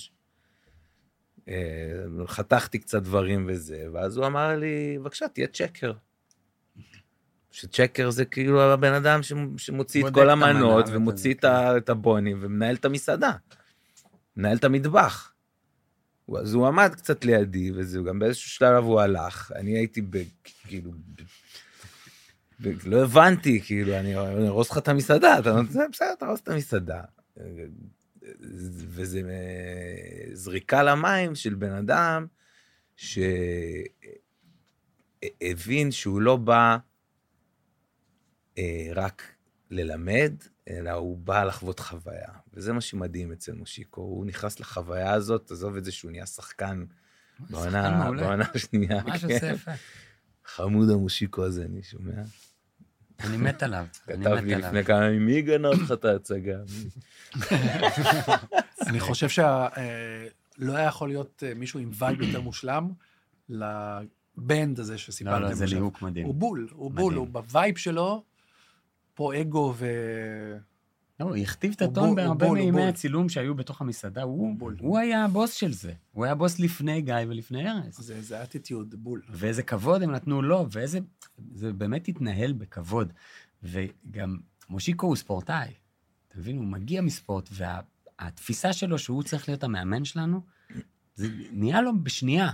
[1.48, 5.94] אה, חתכתי קצת דברים וזה, ואז הוא אמר לי, בבקשה, תהיה צ'קר.
[7.54, 12.38] שצ'קר זה כאילו הבן אדם שמ- שמוציא את כל המנות ומוציא את ה- את הבונים
[12.42, 13.32] ומנהל את המסעדה.
[14.38, 15.34] מנהל את המטבח.
[16.42, 19.52] אז הוא עמד קצת לידי, וזהו, גם באיזשהו שלב הוא הלך.
[19.56, 20.18] אני הייתי ב...
[20.68, 20.92] כאילו...
[22.60, 24.16] ב, לא הבנתי, כאילו, אני
[24.48, 27.02] ארוס לך את המסעדה, אתה אומר, "זה בסדר, תרוס את המסעדה.
[28.90, 29.22] וזה
[30.34, 32.26] זריקה למים של בן אדם
[32.96, 33.52] שהבין
[35.92, 36.78] שהוא לא בא
[38.58, 39.24] אה, רק
[39.70, 40.34] ללמד,
[40.70, 42.30] אלא הוא בא לחוות חוויה.
[42.54, 46.86] וזה מה שמדהים אצל מושיקו, הוא נכנס לחוויה הזאת, עזוב את זה שהוא נהיה שחקן
[47.48, 48.12] שחקן בעונה.
[48.12, 49.04] בעונה השנייה.
[49.04, 49.34] ממש כן.
[49.34, 49.72] עושה יפה.
[50.46, 52.12] חמוד המושיקו הזה, אני שומע.
[53.20, 53.86] אני מת עליו.
[54.08, 54.68] אני כתב מת לי עליו.
[54.68, 56.58] לפני כמה ימים, מי גנב לך את ההצגה?
[56.58, 56.90] מי?"
[58.88, 62.92] אני חושב שלא היה יכול להיות אה, מישהו עם vibe יותר מושלם
[63.50, 65.80] ל band הזה לא, שסיפרתם לא, זה עכשיו.
[65.80, 66.26] ליהוק מדהים.
[66.26, 67.14] הוא בול, הוא בול.
[67.14, 68.24] הוא ב vibe שלו,
[69.14, 69.86] פה אגו ו...
[71.20, 72.84] לא, הוא הכתיב את הטון בהרבה מימי.
[72.84, 74.24] הצילום שהיו בתוך המסעדה.
[74.24, 74.76] הוא בול.
[74.80, 75.94] הוא היה הבוס של זה.
[76.12, 77.98] הוא היה הבוס לפני גיא ולפני ארז.
[77.98, 79.22] זה, זה אטיטיוד, בול.
[79.30, 81.00] ואיזה כבוד הם נתנו לו, ואיזה...
[81.56, 83.14] זה באמת התנהל בכבוד.
[83.64, 84.38] וגם
[84.70, 85.74] מושיקו הוא ספורטאי.
[86.28, 86.58] אתה מבין?
[86.58, 90.42] הוא מגיע מספורט, והתפיסה שלו שהוא צריך להיות המאמן שלנו,
[91.16, 92.50] זה נהיה לו בשנייה.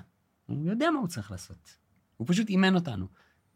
[0.46, 1.78] הוא יודע מה הוא צריך לעשות.
[2.18, 3.08] הוא פשוט אימן אותנו.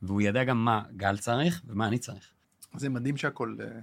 [0.02, 2.33] והוא ידע גם מה גל צריך ומה אני צריך.
[2.78, 3.80] זה מדהים שהכל אה,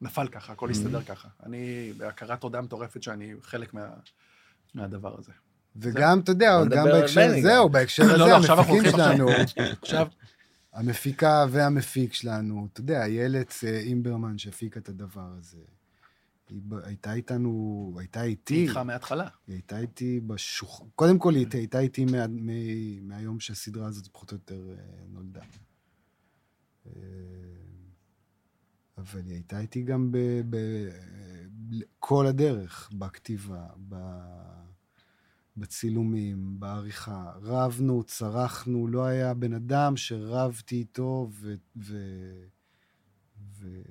[0.00, 1.28] נפל ככה, הכל הסתדר ככה.
[1.42, 3.88] אני בהכרת תודה מטורפת שאני חלק מה,
[4.74, 5.32] מהדבר הזה.
[5.76, 7.40] וגם, אתה יודע, גם בהקשר, גם.
[7.42, 9.28] זהו, בהקשר לא, הזה, לא, המפיקים שלנו,
[9.82, 10.06] עכשיו,
[10.72, 15.58] המפיקה והמפיק שלנו, אתה יודע, איילת אה, אימברמן שהפיקה את הדבר הזה,
[16.48, 19.28] היא הייתה איתנו, הייתה איתי, איתך מההתחלה.
[19.46, 20.82] היא הייתה איתי בשוח...
[20.94, 22.26] קודם כל, היא הייתה איתי מה...
[23.02, 24.76] מהיום שהסדרה הזאת פחות או יותר אה,
[25.08, 25.40] נולדה.
[29.00, 30.18] אה, אבל היא הייתה איתי גם ב...
[30.50, 30.56] ב...
[31.98, 33.96] כל הדרך, בכתיבה, ב...
[35.56, 37.32] בצילומים, בעריכה.
[37.42, 41.54] רבנו, צרחנו, לא היה בן אדם שרבתי איתו ו...
[41.76, 41.96] ו...
[43.58, 43.82] ו...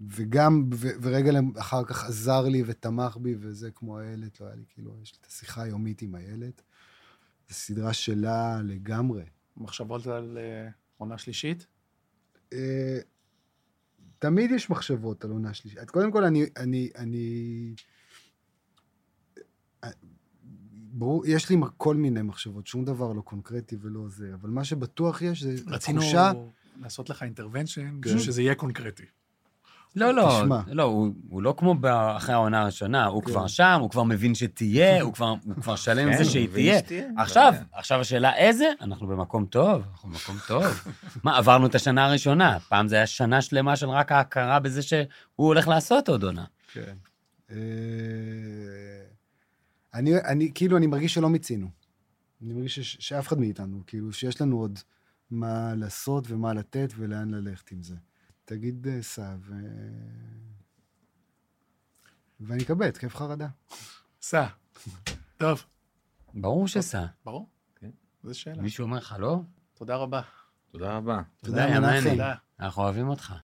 [0.00, 4.64] וגם, ו, ורגע אחר כך עזר לי ותמך בי, וזה כמו איילת, לא היה לי,
[4.68, 6.62] כאילו, יש לי את השיחה היומית עם איילת.
[7.48, 9.24] זו סדרה שלה לגמרי.
[9.56, 11.66] מחשבות על אה, עונה שלישית?
[14.20, 15.90] תמיד יש מחשבות על עונה שלישית.
[15.90, 17.74] קודם כל, אני, אני, אני...
[20.92, 25.22] ברור, יש לי כל מיני מחשבות, שום דבר לא קונקרטי ולא זה, אבל מה שבטוח
[25.22, 26.32] יש זה רצינו התחושה...
[26.80, 28.00] לעשות לך אינטרוונשן, כן.
[28.00, 29.04] בשביל שזה יהיה קונקרטי.
[29.96, 30.60] לא, לא, תשמע.
[30.66, 31.74] לא, הוא, הוא לא כמו
[32.16, 33.30] אחרי העונה הראשונה, הוא כן.
[33.30, 36.48] כבר שם, הוא כבר מבין שתהיה, הוא כבר, הוא כבר שלם עם כן, זה שהיא
[36.52, 36.78] תהיה.
[36.78, 37.68] שתהיה, עכשיו, בוודאי.
[37.72, 38.64] עכשיו השאלה איזה?
[38.80, 40.64] אנחנו במקום טוב, אנחנו במקום טוב.
[41.24, 45.06] מה, עברנו את השנה הראשונה, פעם זה היה שנה שלמה של רק ההכרה בזה שהוא
[45.36, 46.44] הולך לעשות עוד עונה.
[46.72, 46.94] כן.
[47.50, 47.56] אה,
[49.94, 51.68] אני, אני, כאילו, אני מרגיש שלא מיצינו.
[52.42, 54.78] אני מרגיש ש, שאף אחד מאיתנו, כאילו, שיש לנו עוד
[55.30, 57.94] מה לעשות ומה לתת ולאן ללכת עם זה.
[58.50, 59.54] תגיד, אה, סע, ו...
[62.40, 63.48] ואני אקבל התקף חרדה.
[64.22, 64.46] סע.
[65.36, 65.64] טוב,
[66.34, 67.06] ברור שסע.
[67.24, 67.48] ברור.
[67.76, 67.90] כן.
[68.22, 68.62] זו שאלה.
[68.62, 69.40] מישהו אומר לך לא?
[69.74, 70.20] תודה רבה.
[70.70, 71.22] תודה רבה.
[71.40, 72.00] תודה, יא מנחם.
[72.00, 72.10] מני.
[72.10, 72.34] תודה.
[72.60, 73.34] אנחנו אוהבים אותך.